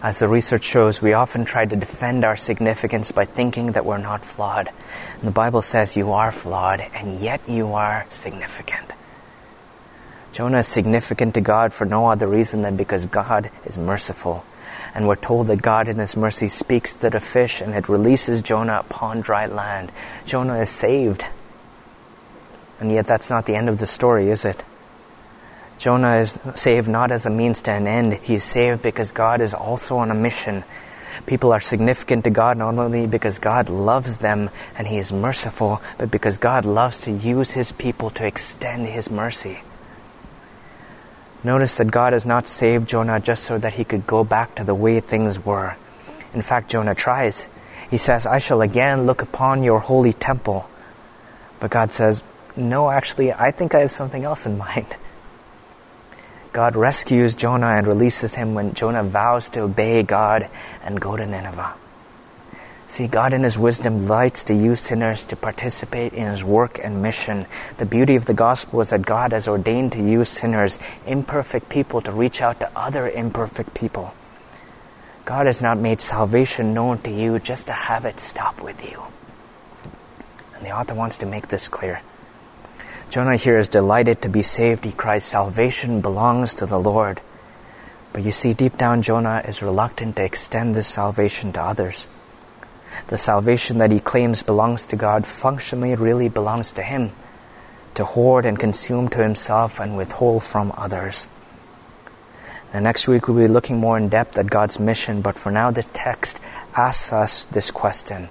As 0.04 0.20
the 0.20 0.28
research 0.28 0.64
shows, 0.64 1.02
we 1.02 1.14
often 1.14 1.46
try 1.46 1.66
to 1.66 1.76
defend 1.76 2.26
our 2.26 2.36
significance 2.36 3.12
by 3.12 3.26
thinking 3.26 3.74
that 3.74 3.86
we're 3.86 3.98
not 3.98 4.26
flawed. 4.26 4.70
And 5.16 5.24
the 5.24 5.32
Bible 5.32 5.62
says 5.62 5.98
you 5.98 6.12
are 6.12 6.32
flawed, 6.32 6.82
and 6.82 7.20
yet 7.20 7.42
you 7.48 7.74
are 7.74 8.06
significant. 8.10 8.94
Jonah 10.32 10.60
is 10.60 10.68
significant 10.68 11.34
to 11.34 11.42
God 11.42 11.74
for 11.74 11.86
no 11.86 12.08
other 12.08 12.28
reason 12.28 12.62
than 12.62 12.78
because 12.78 13.06
God 13.06 13.52
is 13.66 13.78
merciful. 13.78 14.46
And 14.96 15.08
we're 15.08 15.16
told 15.16 15.48
that 15.48 15.62
God 15.62 15.88
in 15.88 16.00
His 16.00 16.16
mercy 16.16 16.48
speaks 16.48 16.94
to 16.96 17.10
the 17.10 17.20
fish 17.20 17.62
and 17.62 17.74
it 17.74 17.90
releases 17.90 18.42
Jonah 18.42 18.80
upon 18.80 19.22
dry 19.22 19.46
land. 19.46 19.92
Jonah 20.26 20.60
is 20.60 20.70
saved. 20.70 21.26
And 22.80 22.92
yet 22.92 23.08
that's 23.08 23.30
not 23.30 23.46
the 23.46 23.56
end 23.56 23.70
of 23.70 23.78
the 23.78 23.88
story, 23.88 24.30
is 24.30 24.46
it? 24.46 24.64
Jonah 25.78 26.18
is 26.18 26.38
saved 26.56 26.88
not 26.88 27.12
as 27.12 27.26
a 27.26 27.30
means 27.30 27.62
to 27.64 27.72
an 27.72 27.88
end. 27.88 28.14
He 28.14 28.36
is 28.36 28.44
saved 28.44 28.82
because 28.82 29.12
God 29.12 29.42
is 29.42 29.54
also 29.54 29.98
on 29.98 30.12
a 30.12 30.16
mission. 30.16 30.64
People 31.26 31.52
are 31.52 31.60
significant 31.60 32.24
to 32.24 32.30
God 32.30 32.58
not 32.58 32.78
only 32.80 33.08
because 33.08 33.40
God 33.40 33.70
loves 33.70 34.20
them 34.20 34.50
and 34.78 34.88
He 34.88 34.98
is 34.98 35.12
merciful, 35.12 35.82
but 35.98 36.12
because 36.12 36.38
God 36.38 36.66
loves 36.66 37.02
to 37.02 37.12
use 37.12 37.52
His 37.52 37.72
people 37.72 38.10
to 38.12 38.26
extend 38.26 38.88
His 38.88 39.10
mercy. 39.10 39.62
Notice 41.44 41.78
that 41.78 41.90
God 41.90 42.14
has 42.14 42.26
not 42.26 42.48
saved 42.48 42.88
Jonah 42.88 43.20
just 43.20 43.44
so 43.44 43.58
that 43.58 43.74
he 43.74 43.84
could 43.84 44.06
go 44.06 44.24
back 44.24 44.56
to 44.56 44.64
the 44.64 44.76
way 44.76 45.00
things 45.00 45.44
were. 45.44 45.76
In 46.34 46.42
fact, 46.42 46.70
Jonah 46.70 46.96
tries. 46.96 47.48
He 47.90 47.98
says, 47.98 48.26
I 48.26 48.40
shall 48.40 48.62
again 48.62 49.06
look 49.06 49.22
upon 49.22 49.64
your 49.64 49.80
holy 49.80 50.14
temple. 50.14 50.70
But 51.60 51.72
God 51.72 51.92
says, 51.94 52.24
No, 52.56 52.90
actually, 52.90 53.34
I 53.34 53.52
think 53.52 53.74
I 53.74 53.80
have 53.80 53.92
something 53.92 54.24
else 54.24 54.46
in 54.46 54.58
mind. 54.58 54.96
God 56.54 56.76
rescues 56.76 57.36
Jonah 57.36 57.68
and 57.68 57.88
releases 57.88 58.36
him 58.36 58.54
when 58.54 58.74
Jonah 58.74 59.04
vows 59.04 59.50
to 59.50 59.62
obey 59.62 60.04
God 60.04 60.50
and 60.84 61.00
go 61.00 61.16
to 61.16 61.26
Nineveh. 61.26 61.74
See, 62.92 63.08
God 63.08 63.32
in 63.32 63.44
His 63.44 63.58
wisdom 63.58 64.06
likes 64.08 64.44
to 64.44 64.54
use 64.54 64.82
sinners 64.82 65.24
to 65.28 65.38
participate 65.38 66.12
in 66.12 66.28
His 66.28 66.44
work 66.44 66.78
and 66.84 67.02
mission. 67.02 67.48
The 67.78 67.86
beauty 67.86 68.18
of 68.18 68.26
the 68.26 68.34
gospel 68.34 68.82
is 68.82 68.90
that 68.90 69.06
God 69.06 69.32
has 69.32 69.48
ordained 69.48 69.94
to 69.94 70.04
use 70.04 70.28
sinners, 70.28 70.78
imperfect 71.08 71.70
people, 71.70 72.02
to 72.02 72.12
reach 72.12 72.42
out 72.42 72.60
to 72.60 72.70
other 72.76 73.10
imperfect 73.10 73.74
people. 73.74 74.14
God 75.24 75.46
has 75.46 75.62
not 75.62 75.78
made 75.78 76.02
salvation 76.02 76.74
known 76.74 76.98
to 77.04 77.10
you 77.10 77.40
just 77.40 77.68
to 77.68 77.72
have 77.72 78.04
it 78.04 78.20
stop 78.20 78.62
with 78.62 78.84
you. 78.84 79.02
And 80.54 80.66
the 80.66 80.72
author 80.72 80.94
wants 80.94 81.20
to 81.20 81.26
make 81.26 81.48
this 81.48 81.70
clear. 81.70 82.02
Jonah 83.10 83.38
here 83.38 83.58
is 83.58 83.70
delighted 83.70 84.24
to 84.24 84.28
be 84.28 84.42
saved. 84.42 84.84
He 84.84 84.92
cries, 84.92 85.24
Salvation 85.24 86.02
belongs 86.02 86.56
to 86.56 86.66
the 86.66 86.78
Lord. 86.78 87.22
But 88.12 88.24
you 88.24 88.34
see, 88.34 88.54
deep 88.54 88.78
down, 88.78 89.02
Jonah 89.02 89.44
is 89.48 89.62
reluctant 89.62 90.18
to 90.18 90.26
extend 90.26 90.76
this 90.76 90.88
salvation 90.88 91.54
to 91.54 91.62
others. 91.62 92.10
The 93.08 93.18
salvation 93.18 93.78
that 93.80 93.92
he 93.92 94.00
claims 94.00 94.44
belongs 94.44 94.86
to 94.88 94.96
God 94.96 95.26
functionally 95.26 95.96
really 95.96 96.30
belongs 96.30 96.72
to 96.74 96.82
him, 96.82 97.12
to 97.96 98.06
hoard 98.06 98.46
and 98.46 98.60
consume 98.60 99.10
to 99.10 99.24
himself 99.24 99.80
and 99.80 99.98
withhold 99.98 100.44
from 100.44 100.74
others. 100.78 101.28
And 102.74 102.84
next 102.84 103.08
week 103.08 103.28
we'll 103.28 103.38
be 103.38 103.48
looking 103.48 103.80
more 103.80 103.98
in 103.98 104.10
depth 104.10 104.38
at 104.38 104.50
God's 104.50 104.80
mission, 104.80 105.22
but 105.22 105.38
for 105.38 105.52
now 105.52 105.72
this 105.72 105.90
text 105.94 106.40
asks 106.76 107.12
us 107.12 107.44
this 107.44 107.72
question 107.72 108.30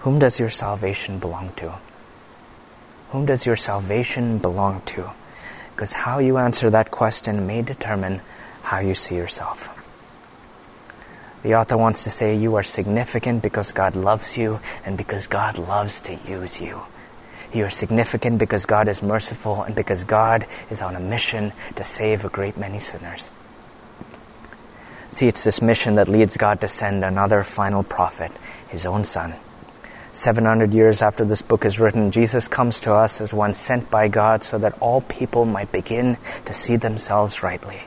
Whom 0.00 0.18
does 0.18 0.38
your 0.38 0.50
salvation 0.50 1.18
belong 1.18 1.52
to? 1.56 1.74
Whom 3.10 3.26
does 3.26 3.46
your 3.46 3.56
salvation 3.56 4.38
belong 4.38 4.82
to? 4.86 5.10
Because 5.74 5.92
how 5.92 6.18
you 6.18 6.38
answer 6.38 6.70
that 6.70 6.90
question 6.90 7.46
may 7.46 7.62
determine 7.62 8.20
how 8.62 8.80
you 8.80 8.94
see 8.94 9.16
yourself. 9.16 9.70
The 11.42 11.54
author 11.54 11.76
wants 11.76 12.04
to 12.04 12.10
say 12.10 12.36
you 12.36 12.54
are 12.54 12.62
significant 12.62 13.42
because 13.42 13.72
God 13.72 13.96
loves 13.96 14.38
you 14.38 14.60
and 14.84 14.96
because 14.96 15.26
God 15.26 15.58
loves 15.58 15.98
to 16.00 16.14
use 16.14 16.60
you. 16.60 16.82
You 17.52 17.64
are 17.64 17.70
significant 17.70 18.38
because 18.38 18.64
God 18.64 18.88
is 18.88 19.02
merciful 19.02 19.62
and 19.62 19.74
because 19.74 20.04
God 20.04 20.46
is 20.70 20.80
on 20.80 20.96
a 20.96 21.00
mission 21.00 21.52
to 21.76 21.84
save 21.84 22.24
a 22.24 22.28
great 22.28 22.56
many 22.56 22.78
sinners. 22.78 23.30
See, 25.10 25.26
it's 25.26 25.44
this 25.44 25.60
mission 25.60 25.96
that 25.96 26.08
leads 26.08 26.36
God 26.36 26.60
to 26.62 26.68
send 26.68 27.04
another 27.04 27.42
final 27.42 27.82
prophet, 27.82 28.32
his 28.68 28.86
own 28.86 29.04
son. 29.04 29.34
700 30.12 30.72
years 30.72 31.02
after 31.02 31.24
this 31.24 31.42
book 31.42 31.64
is 31.64 31.80
written, 31.80 32.10
Jesus 32.10 32.48
comes 32.48 32.80
to 32.80 32.92
us 32.92 33.20
as 33.20 33.34
one 33.34 33.52
sent 33.52 33.90
by 33.90 34.08
God 34.08 34.44
so 34.44 34.58
that 34.58 34.80
all 34.80 35.00
people 35.02 35.44
might 35.44 35.72
begin 35.72 36.16
to 36.44 36.54
see 36.54 36.76
themselves 36.76 37.42
rightly. 37.42 37.82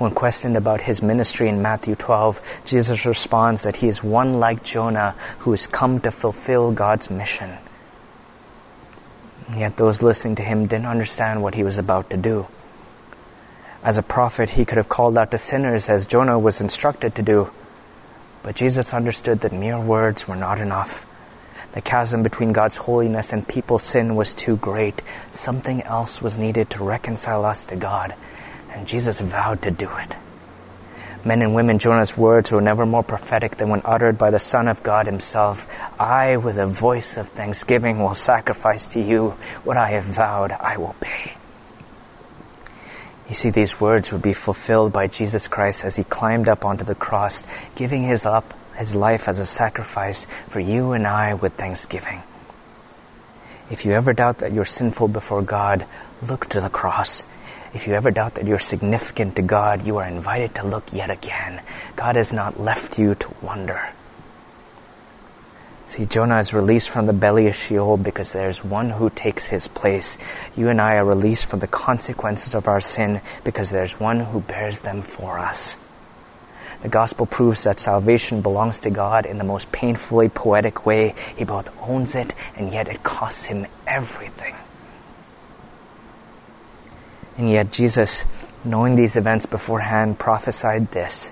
When 0.00 0.12
questioned 0.12 0.56
about 0.56 0.80
his 0.80 1.02
ministry 1.02 1.46
in 1.46 1.60
Matthew 1.60 1.94
12, 1.94 2.62
Jesus 2.64 3.04
responds 3.04 3.64
that 3.64 3.76
he 3.76 3.86
is 3.86 4.02
one 4.02 4.40
like 4.40 4.62
Jonah 4.62 5.14
who 5.40 5.50
has 5.50 5.66
come 5.66 6.00
to 6.00 6.10
fulfill 6.10 6.72
God's 6.72 7.10
mission. 7.10 7.58
Yet 9.54 9.76
those 9.76 10.00
listening 10.00 10.36
to 10.36 10.42
him 10.42 10.66
didn't 10.66 10.86
understand 10.86 11.42
what 11.42 11.54
he 11.54 11.62
was 11.62 11.76
about 11.76 12.08
to 12.08 12.16
do. 12.16 12.46
As 13.84 13.98
a 13.98 14.02
prophet, 14.02 14.48
he 14.48 14.64
could 14.64 14.78
have 14.78 14.88
called 14.88 15.18
out 15.18 15.32
to 15.32 15.36
sinners 15.36 15.90
as 15.90 16.06
Jonah 16.06 16.38
was 16.38 16.62
instructed 16.62 17.14
to 17.16 17.22
do. 17.22 17.50
But 18.42 18.56
Jesus 18.56 18.94
understood 18.94 19.40
that 19.40 19.52
mere 19.52 19.78
words 19.78 20.26
were 20.26 20.34
not 20.34 20.60
enough. 20.60 21.04
The 21.72 21.82
chasm 21.82 22.22
between 22.22 22.54
God's 22.54 22.76
holiness 22.76 23.34
and 23.34 23.46
people's 23.46 23.82
sin 23.82 24.16
was 24.16 24.34
too 24.34 24.56
great. 24.56 25.02
Something 25.30 25.82
else 25.82 26.22
was 26.22 26.38
needed 26.38 26.70
to 26.70 26.84
reconcile 26.84 27.44
us 27.44 27.66
to 27.66 27.76
God, 27.76 28.14
and 28.72 28.86
Jesus 28.86 29.20
vowed 29.20 29.62
to 29.62 29.70
do 29.70 29.88
it. 29.98 30.16
Men 31.24 31.42
and 31.42 31.54
women, 31.54 31.78
Jonah's 31.78 32.16
words 32.16 32.50
were 32.50 32.62
never 32.62 32.86
more 32.86 33.02
prophetic 33.02 33.56
than 33.56 33.68
when 33.68 33.82
uttered 33.84 34.16
by 34.16 34.30
the 34.30 34.38
Son 34.38 34.68
of 34.68 34.82
God 34.82 35.06
himself. 35.06 35.66
I, 36.00 36.38
with 36.38 36.56
a 36.56 36.66
voice 36.66 37.18
of 37.18 37.28
thanksgiving, 37.28 38.00
will 38.00 38.14
sacrifice 38.14 38.86
to 38.88 39.00
you 39.00 39.34
what 39.64 39.76
I 39.76 39.90
have 39.90 40.04
vowed 40.04 40.52
I 40.52 40.78
will 40.78 40.96
pay. 41.00 41.34
You 43.28 43.34
see, 43.34 43.50
these 43.50 43.78
words 43.78 44.10
would 44.10 44.22
be 44.22 44.32
fulfilled 44.32 44.92
by 44.92 45.06
Jesus 45.06 45.46
Christ 45.46 45.84
as 45.84 45.94
he 45.94 46.04
climbed 46.04 46.48
up 46.48 46.64
onto 46.64 46.84
the 46.84 46.94
cross, 46.94 47.44
giving 47.74 48.02
his 48.02 48.24
up 48.24 48.54
his 48.76 48.94
life 48.94 49.28
as 49.28 49.38
a 49.38 49.46
sacrifice 49.46 50.26
for 50.48 50.58
you 50.58 50.92
and 50.92 51.06
I 51.06 51.34
with 51.34 51.52
thanksgiving. 51.54 52.22
If 53.70 53.84
you 53.84 53.92
ever 53.92 54.14
doubt 54.14 54.38
that 54.38 54.52
you're 54.52 54.64
sinful 54.64 55.08
before 55.08 55.42
God, 55.42 55.86
look 56.26 56.48
to 56.48 56.60
the 56.60 56.70
cross. 56.70 57.24
If 57.72 57.86
you 57.86 57.94
ever 57.94 58.10
doubt 58.10 58.34
that 58.34 58.46
you're 58.46 58.58
significant 58.58 59.36
to 59.36 59.42
God, 59.42 59.86
you 59.86 59.98
are 59.98 60.06
invited 60.06 60.56
to 60.56 60.66
look 60.66 60.92
yet 60.92 61.08
again. 61.08 61.62
God 61.94 62.16
has 62.16 62.32
not 62.32 62.58
left 62.58 62.98
you 62.98 63.14
to 63.14 63.34
wonder. 63.42 63.88
See, 65.86 66.04
Jonah 66.06 66.38
is 66.38 66.52
released 66.54 66.90
from 66.90 67.06
the 67.06 67.12
belly 67.12 67.46
of 67.48 67.54
Sheol 67.54 67.96
because 67.96 68.32
there's 68.32 68.64
one 68.64 68.90
who 68.90 69.10
takes 69.10 69.48
his 69.48 69.68
place. 69.68 70.18
You 70.56 70.68
and 70.68 70.80
I 70.80 70.96
are 70.96 71.04
released 71.04 71.46
from 71.46 71.60
the 71.60 71.66
consequences 71.66 72.54
of 72.54 72.68
our 72.68 72.80
sin 72.80 73.20
because 73.44 73.70
there's 73.70 73.98
one 73.98 74.20
who 74.20 74.40
bears 74.40 74.80
them 74.80 75.02
for 75.02 75.38
us. 75.38 75.78
The 76.82 76.88
gospel 76.88 77.26
proves 77.26 77.64
that 77.64 77.78
salvation 77.78 78.40
belongs 78.40 78.80
to 78.80 78.90
God 78.90 79.26
in 79.26 79.38
the 79.38 79.44
most 79.44 79.70
painfully 79.70 80.28
poetic 80.28 80.86
way. 80.86 81.14
He 81.36 81.44
both 81.44 81.70
owns 81.82 82.14
it 82.14 82.34
and 82.56 82.72
yet 82.72 82.88
it 82.88 83.02
costs 83.02 83.44
him 83.44 83.66
everything. 83.86 84.54
And 87.36 87.50
yet 87.50 87.72
Jesus, 87.72 88.24
knowing 88.64 88.96
these 88.96 89.16
events 89.16 89.46
beforehand, 89.46 90.18
prophesied 90.18 90.90
this 90.90 91.30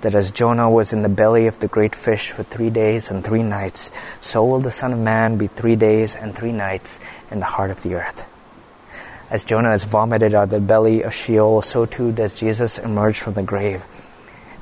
that 0.00 0.14
as 0.14 0.30
Jonah 0.30 0.70
was 0.70 0.92
in 0.92 1.02
the 1.02 1.08
belly 1.08 1.46
of 1.46 1.58
the 1.58 1.68
great 1.68 1.94
fish 1.94 2.30
for 2.30 2.42
three 2.42 2.70
days 2.70 3.10
and 3.10 3.22
three 3.22 3.42
nights, 3.42 3.90
so 4.20 4.44
will 4.44 4.60
the 4.60 4.70
Son 4.70 4.92
of 4.92 4.98
Man 4.98 5.36
be 5.36 5.46
three 5.46 5.76
days 5.76 6.16
and 6.16 6.34
three 6.34 6.52
nights 6.52 6.98
in 7.30 7.40
the 7.40 7.46
heart 7.46 7.70
of 7.70 7.82
the 7.82 7.94
earth. 7.94 8.24
As 9.28 9.44
Jonah 9.44 9.72
is 9.72 9.84
vomited 9.84 10.34
out 10.34 10.44
of 10.44 10.50
the 10.50 10.60
belly 10.60 11.02
of 11.02 11.14
Sheol, 11.14 11.62
so 11.62 11.86
too 11.86 12.12
does 12.12 12.34
Jesus 12.34 12.78
emerge 12.78 13.20
from 13.20 13.34
the 13.34 13.42
grave. 13.42 13.84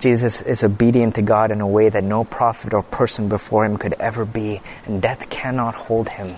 Jesus 0.00 0.42
is 0.42 0.62
obedient 0.62 1.14
to 1.16 1.22
God 1.22 1.50
in 1.50 1.60
a 1.60 1.66
way 1.66 1.88
that 1.88 2.04
no 2.04 2.24
prophet 2.24 2.74
or 2.74 2.82
person 2.82 3.28
before 3.28 3.64
him 3.64 3.78
could 3.78 3.94
ever 3.98 4.24
be, 4.24 4.60
and 4.86 5.00
death 5.00 5.30
cannot 5.30 5.74
hold 5.74 6.08
him. 6.08 6.36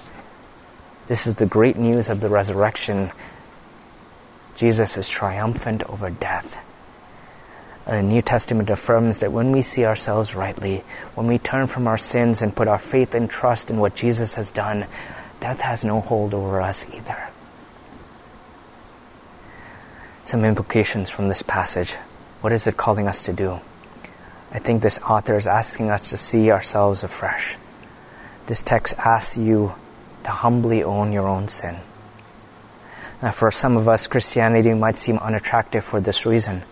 This 1.09 1.27
is 1.27 1.35
the 1.35 1.47
great 1.47 1.77
news 1.77 2.09
of 2.09 2.21
the 2.21 2.29
resurrection. 2.29 3.11
Jesus 4.61 4.97
is 4.97 5.09
triumphant 5.09 5.83
over 5.85 6.11
death 6.11 6.63
the 7.91 8.03
New 8.03 8.23
Testament 8.23 8.71
affirms 8.71 9.19
that 9.19 9.33
when 9.33 9.51
we 9.51 9.63
see 9.63 9.85
ourselves 9.85 10.37
rightly, 10.37 10.85
when 11.17 11.27
we 11.27 11.39
turn 11.39 11.67
from 11.67 11.89
our 11.89 11.99
sins 11.99 12.41
and 12.41 12.55
put 12.55 12.69
our 12.69 12.79
faith 12.79 13.15
and 13.15 13.29
trust 13.29 13.69
in 13.69 13.79
what 13.79 13.97
Jesus 13.97 14.35
has 14.37 14.51
done, 14.51 14.87
death 15.41 15.61
has 15.61 15.85
no 15.85 16.01
hold 16.01 16.33
over 16.33 16.61
us 16.61 16.87
either. 16.95 17.29
Some 20.23 20.45
implications 20.45 21.11
from 21.11 21.29
this 21.29 21.43
passage. 21.43 21.95
What 22.43 22.53
is 22.53 22.67
it 22.67 22.77
calling 22.77 23.09
us 23.09 23.23
to 23.23 23.33
do? 23.33 23.59
I 24.53 24.61
think 24.61 24.83
this 24.83 24.99
author 24.99 25.37
is 25.37 25.47
asking 25.47 25.91
us 25.91 26.11
to 26.11 26.17
see 26.17 26.51
ourselves 26.51 27.03
afresh. 27.03 27.57
This 28.47 28.63
text 28.63 28.95
asks 28.99 29.37
you 29.37 29.75
to 30.25 30.31
humbly 30.31 30.85
own 30.85 31.13
your 31.13 31.27
own 31.27 31.49
sin. 31.49 31.77
Now, 33.23 33.33
for 33.33 33.51
some 33.51 33.77
of 33.77 33.89
us, 33.89 34.07
Christianity 34.07 34.73
might 34.73 34.97
seem 34.97 35.19
unattractive 35.19 35.85
for 35.85 36.01
this 36.01 36.25
reason. 36.25 36.63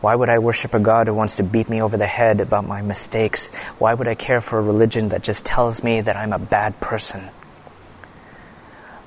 Why 0.00 0.14
would 0.14 0.28
I 0.28 0.38
worship 0.38 0.74
a 0.74 0.78
God 0.78 1.08
who 1.08 1.14
wants 1.14 1.36
to 1.36 1.42
beat 1.42 1.68
me 1.68 1.82
over 1.82 1.96
the 1.96 2.06
head 2.06 2.40
about 2.40 2.66
my 2.66 2.82
mistakes? 2.82 3.48
Why 3.78 3.92
would 3.92 4.06
I 4.06 4.14
care 4.14 4.40
for 4.40 4.58
a 4.58 4.62
religion 4.62 5.08
that 5.08 5.22
just 5.22 5.44
tells 5.44 5.82
me 5.82 6.00
that 6.02 6.16
I'm 6.16 6.32
a 6.32 6.38
bad 6.38 6.78
person? 6.80 7.28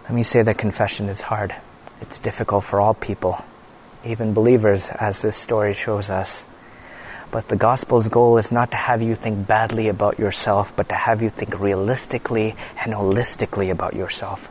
Let 0.04 0.14
me 0.14 0.24
say 0.24 0.42
that 0.42 0.58
confession 0.58 1.08
is 1.08 1.22
hard. 1.22 1.56
It's 2.02 2.20
difficult 2.20 2.64
for 2.64 2.82
all 2.82 2.96
people, 2.96 3.46
even 4.04 4.34
believers, 4.34 4.90
as 4.90 5.22
this 5.22 5.38
story 5.38 5.74
shows 5.74 6.10
us. 6.10 6.46
But 7.32 7.48
the 7.48 7.56
gospel's 7.56 8.10
goal 8.10 8.38
is 8.38 8.52
not 8.52 8.72
to 8.72 8.78
have 8.78 9.02
you 9.04 9.16
think 9.16 9.46
badly 9.46 9.88
about 9.88 10.18
yourself, 10.18 10.76
but 10.76 10.90
to 10.90 10.96
have 10.96 11.22
you 11.22 11.30
think 11.30 11.60
realistically 11.60 12.56
and 12.84 12.92
holistically 12.92 13.70
about 13.70 13.96
yourself. 13.96 14.50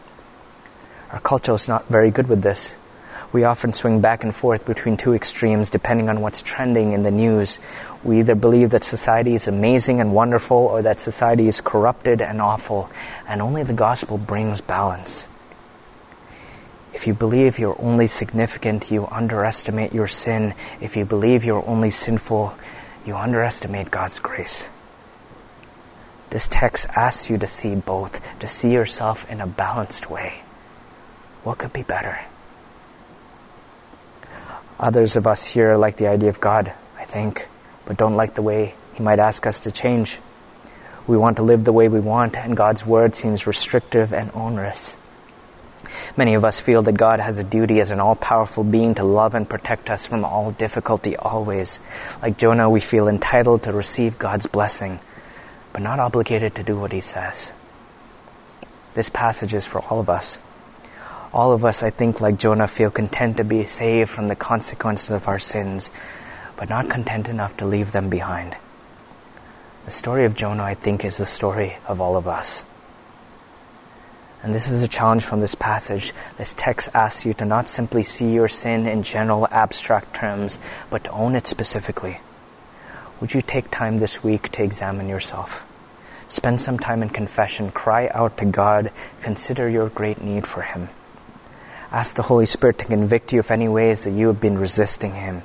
Our 1.11 1.21
culture 1.21 1.55
is 1.55 1.69
not 1.69 1.89
very 1.89 2.11
good 2.11 2.29
with 2.29 2.43
this 2.43 2.75
we 3.33 3.45
often 3.45 3.75
swing 3.75 4.01
back 4.01 4.25
and 4.25 4.35
forth 4.35 4.65
between 4.65 4.97
two 4.97 5.15
extremes 5.15 5.69
depending 5.69 6.09
on 6.09 6.21
what's 6.21 6.41
trending 6.41 6.93
in 6.93 7.03
the 7.03 7.11
news. 7.11 7.61
We 8.03 8.21
either 8.21 8.35
believe 8.35 8.71
that 8.71 8.85
society 8.85 9.35
is 9.35 9.49
amazing 9.49 10.01
and 10.01 10.15
wonderful 10.15 10.57
or 10.57 10.83
that 10.83 11.01
society 11.01 11.47
is 11.47 11.61
corrupted 11.61 12.23
and 12.23 12.41
awful, 12.41 12.91
and 13.27 13.43
only 13.43 13.65
the 13.65 13.75
gospel 13.75 14.17
brings 14.17 14.61
balance. 14.61 15.29
If 16.95 17.07
you 17.07 17.13
believe 17.13 17.59
you're 17.59 17.81
only 17.81 18.07
significant, 18.07 18.91
you 18.91 19.07
underestimate 19.07 19.93
your 19.93 20.09
sin. 20.09 20.55
If 20.81 20.97
you 20.97 21.05
believe 21.05 21.45
you're 21.45 21.67
only 21.69 21.91
sinful, 21.91 22.55
you 23.05 23.15
underestimate 23.15 23.91
God's 23.91 24.19
grace. 24.19 24.71
This 26.31 26.49
text 26.49 26.87
asks 26.97 27.31
you 27.31 27.39
to 27.39 27.47
see 27.47 27.75
both, 27.75 28.21
to 28.41 28.47
see 28.47 28.73
yourself 28.73 29.31
in 29.31 29.41
a 29.41 29.47
balanced 29.47 30.11
way. 30.11 30.43
What 31.45 31.59
could 31.59 31.73
be 31.73 31.83
better? 31.83 32.19
Others 34.79 35.17
of 35.17 35.27
us 35.27 35.47
here 35.47 35.77
like 35.77 35.97
the 35.97 36.07
idea 36.07 36.29
of 36.29 36.41
God, 36.41 36.73
I 36.99 37.05
think, 37.05 37.49
but 37.85 37.97
don't 37.97 38.17
like 38.17 38.35
the 38.35 38.43
way 38.43 38.75
He 38.95 39.03
might 39.03 39.19
ask 39.19 39.47
us 39.47 39.61
to 39.61 39.73
change. 39.73 40.19
We 41.07 41.17
want 41.17 41.39
to 41.39 41.43
live 41.43 41.65
the 41.65 41.73
way 41.73 41.89
we 41.89 42.01
want, 42.01 42.37
and 42.37 42.57
God's 42.57 42.85
word 42.85 43.15
seems 43.17 43.47
restrictive 43.47 44.13
and 44.13 44.31
onerous. 44.35 44.97
Many 46.17 46.35
of 46.35 46.45
us 46.45 46.61
feel 46.61 46.83
that 46.83 46.93
God 46.93 47.19
has 47.19 47.39
a 47.39 47.45
duty 47.45 47.81
as 47.81 47.91
an 47.91 48.01
all 48.01 48.17
powerful 48.17 48.63
being 48.63 48.95
to 48.97 49.05
love 49.05 49.35
and 49.35 49.49
protect 49.49 49.91
us 49.91 50.07
from 50.07 50.25
all 50.25 50.51
difficulty 50.51 51.17
always. 51.17 51.81
Like 52.21 52.37
Jonah, 52.37 52.69
we 52.69 52.81
feel 52.81 53.09
entitled 53.09 53.63
to 53.63 53.73
receive 53.73 54.19
God's 54.19 54.47
blessing, 54.47 55.01
but 55.73 55.83
not 55.83 55.99
obligated 55.99 56.57
to 56.57 56.63
do 56.63 56.79
what 56.79 56.93
He 56.93 57.01
says. 57.01 57.53
This 58.95 59.09
passage 59.09 59.55
is 59.55 59.65
for 59.65 59.81
all 59.81 60.01
of 60.01 60.11
us 60.11 60.39
all 61.33 61.53
of 61.53 61.65
us, 61.65 61.83
I 61.83 61.91
think, 61.91 62.21
like 62.21 62.39
Jonah, 62.39 62.69
feel 62.69 62.91
content 62.91 63.37
to 63.37 63.45
be 63.45 63.67
saved 63.67 64.11
from 64.11 64.29
the 64.29 64.37
consequences 64.37 65.11
of 65.11 65.29
our 65.29 65.39
sins, 65.39 65.91
but 66.57 66.69
not 66.69 66.89
content 66.89 67.29
enough 67.29 67.57
to 67.59 67.67
leave 67.67 67.93
them 67.93 68.09
behind. 68.09 68.57
The 69.85 69.91
story 69.91 70.25
of 70.25 70.35
Jonah, 70.35 70.63
I 70.63 70.75
think, 70.75 71.05
is 71.05 71.17
the 71.17 71.27
story 71.27 71.77
of 71.87 72.01
all 72.01 72.17
of 72.17 72.27
us. 72.27 72.65
And 74.43 74.55
this 74.55 74.71
is 74.71 74.83
a 74.83 74.89
challenge 74.89 75.25
from 75.25 75.41
this 75.41 75.55
passage. 75.55 76.13
This 76.37 76.55
text 76.57 76.91
asks 76.95 77.27
you 77.27 77.35
to 77.35 77.45
not 77.45 77.69
simply 77.69 78.03
see 78.03 78.33
your 78.33 78.49
sin 78.49 78.87
in 78.87 79.03
general 79.03 79.49
abstract 79.51 80.15
terms, 80.15 80.59
but 80.91 81.05
to 81.05 81.11
own 81.11 81.35
it 81.35 81.47
specifically. 81.47 82.21
Would 83.21 83.35
you 83.35 83.41
take 83.43 83.71
time 83.71 83.99
this 83.99 84.23
week 84.23 84.51
to 84.53 84.63
examine 84.63 85.09
yourself? 85.09 85.67
Spend 86.29 86.61
some 86.61 86.79
time 86.79 87.03
in 87.03 87.09
confession, 87.09 87.73
cry 87.73 88.09
out 88.15 88.37
to 88.39 88.45
God, 88.45 88.93
consider 89.23 89.69
your 89.69 89.89
great 89.89 90.23
need 90.23 90.47
for 90.47 90.63
Him. 90.63 90.89
Ask 91.91 92.17
the 92.17 92.23
Holy 92.23 92.45
Spirit 92.45 92.79
to 92.81 92.85
convict 92.85 93.33
you 93.33 93.41
of 93.41 93.51
any 93.51 93.67
ways 93.67 94.05
that 94.05 94.11
you 94.11 94.27
have 94.27 94.41
been 94.41 94.59
resisting 94.59 95.15
Him. 95.15 95.43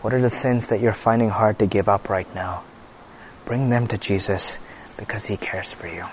What 0.00 0.14
are 0.14 0.20
the 0.20 0.30
sins 0.30 0.68
that 0.68 0.80
you're 0.80 0.94
finding 0.94 1.28
hard 1.28 1.58
to 1.58 1.66
give 1.66 1.86
up 1.86 2.08
right 2.08 2.32
now? 2.34 2.64
Bring 3.44 3.68
them 3.68 3.86
to 3.88 3.98
Jesus 3.98 4.58
because 4.96 5.26
He 5.26 5.36
cares 5.36 5.70
for 5.70 5.86
you. 5.86 6.06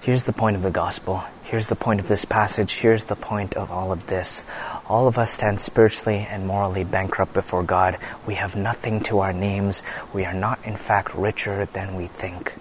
Here's 0.00 0.24
the 0.24 0.32
point 0.32 0.54
of 0.54 0.62
the 0.62 0.70
gospel. 0.70 1.24
Here's 1.42 1.68
the 1.68 1.74
point 1.74 1.98
of 1.98 2.06
this 2.06 2.24
passage. 2.24 2.74
Here's 2.74 3.04
the 3.04 3.16
point 3.16 3.54
of 3.54 3.72
all 3.72 3.90
of 3.90 4.06
this. 4.06 4.44
All 4.86 5.08
of 5.08 5.18
us 5.18 5.32
stand 5.32 5.60
spiritually 5.60 6.26
and 6.30 6.46
morally 6.46 6.84
bankrupt 6.84 7.32
before 7.32 7.64
God. 7.64 7.98
We 8.26 8.34
have 8.34 8.54
nothing 8.54 9.00
to 9.04 9.18
our 9.18 9.32
names. 9.32 9.82
We 10.12 10.24
are 10.24 10.32
not, 10.32 10.60
in 10.64 10.76
fact, 10.76 11.16
richer 11.16 11.66
than 11.66 11.96
we 11.96 12.06
think. 12.06 12.54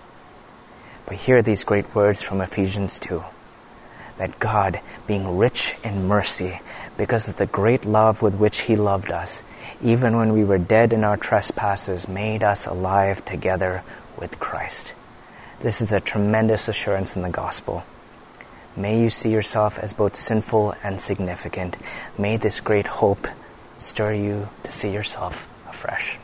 But 1.06 1.17
hear 1.17 1.43
these 1.43 1.63
great 1.63 1.93
words 1.93 2.24
from 2.24 2.41
Ephesians 2.41 2.98
2 2.98 3.24
that 4.19 4.38
God, 4.38 4.82
being 5.08 5.38
rich 5.38 5.75
in 5.84 6.08
mercy, 6.08 6.60
because 6.97 7.27
of 7.27 7.38
the 7.38 7.45
great 7.45 7.86
love 7.86 8.21
with 8.21 8.36
which 8.36 8.60
He 8.60 8.75
loved 8.75 9.12
us, 9.12 9.41
even 9.82 10.17
when 10.17 10.34
we 10.34 10.43
were 10.43 10.58
dead 10.58 10.91
in 10.91 11.05
our 11.05 11.15
trespasses, 11.15 12.08
made 12.08 12.43
us 12.43 12.67
alive 12.67 13.23
together 13.23 13.82
with 14.17 14.38
Christ. 14.39 14.93
This 15.62 15.79
is 15.82 15.93
a 15.93 16.01
tremendous 16.01 16.67
assurance 16.67 17.15
in 17.15 17.21
the 17.21 17.29
gospel. 17.29 17.84
May 18.75 19.01
you 19.01 19.10
see 19.10 19.32
yourself 19.32 19.79
as 19.79 19.93
both 19.93 20.15
sinful 20.15 20.75
and 20.84 20.99
significant. 20.99 21.77
May 22.17 22.38
this 22.38 22.60
great 22.60 22.88
hope 22.88 23.25
stir 23.77 24.13
you 24.13 24.49
to 24.63 24.71
see 24.71 24.91
yourself 24.91 25.47
afresh. 25.69 26.17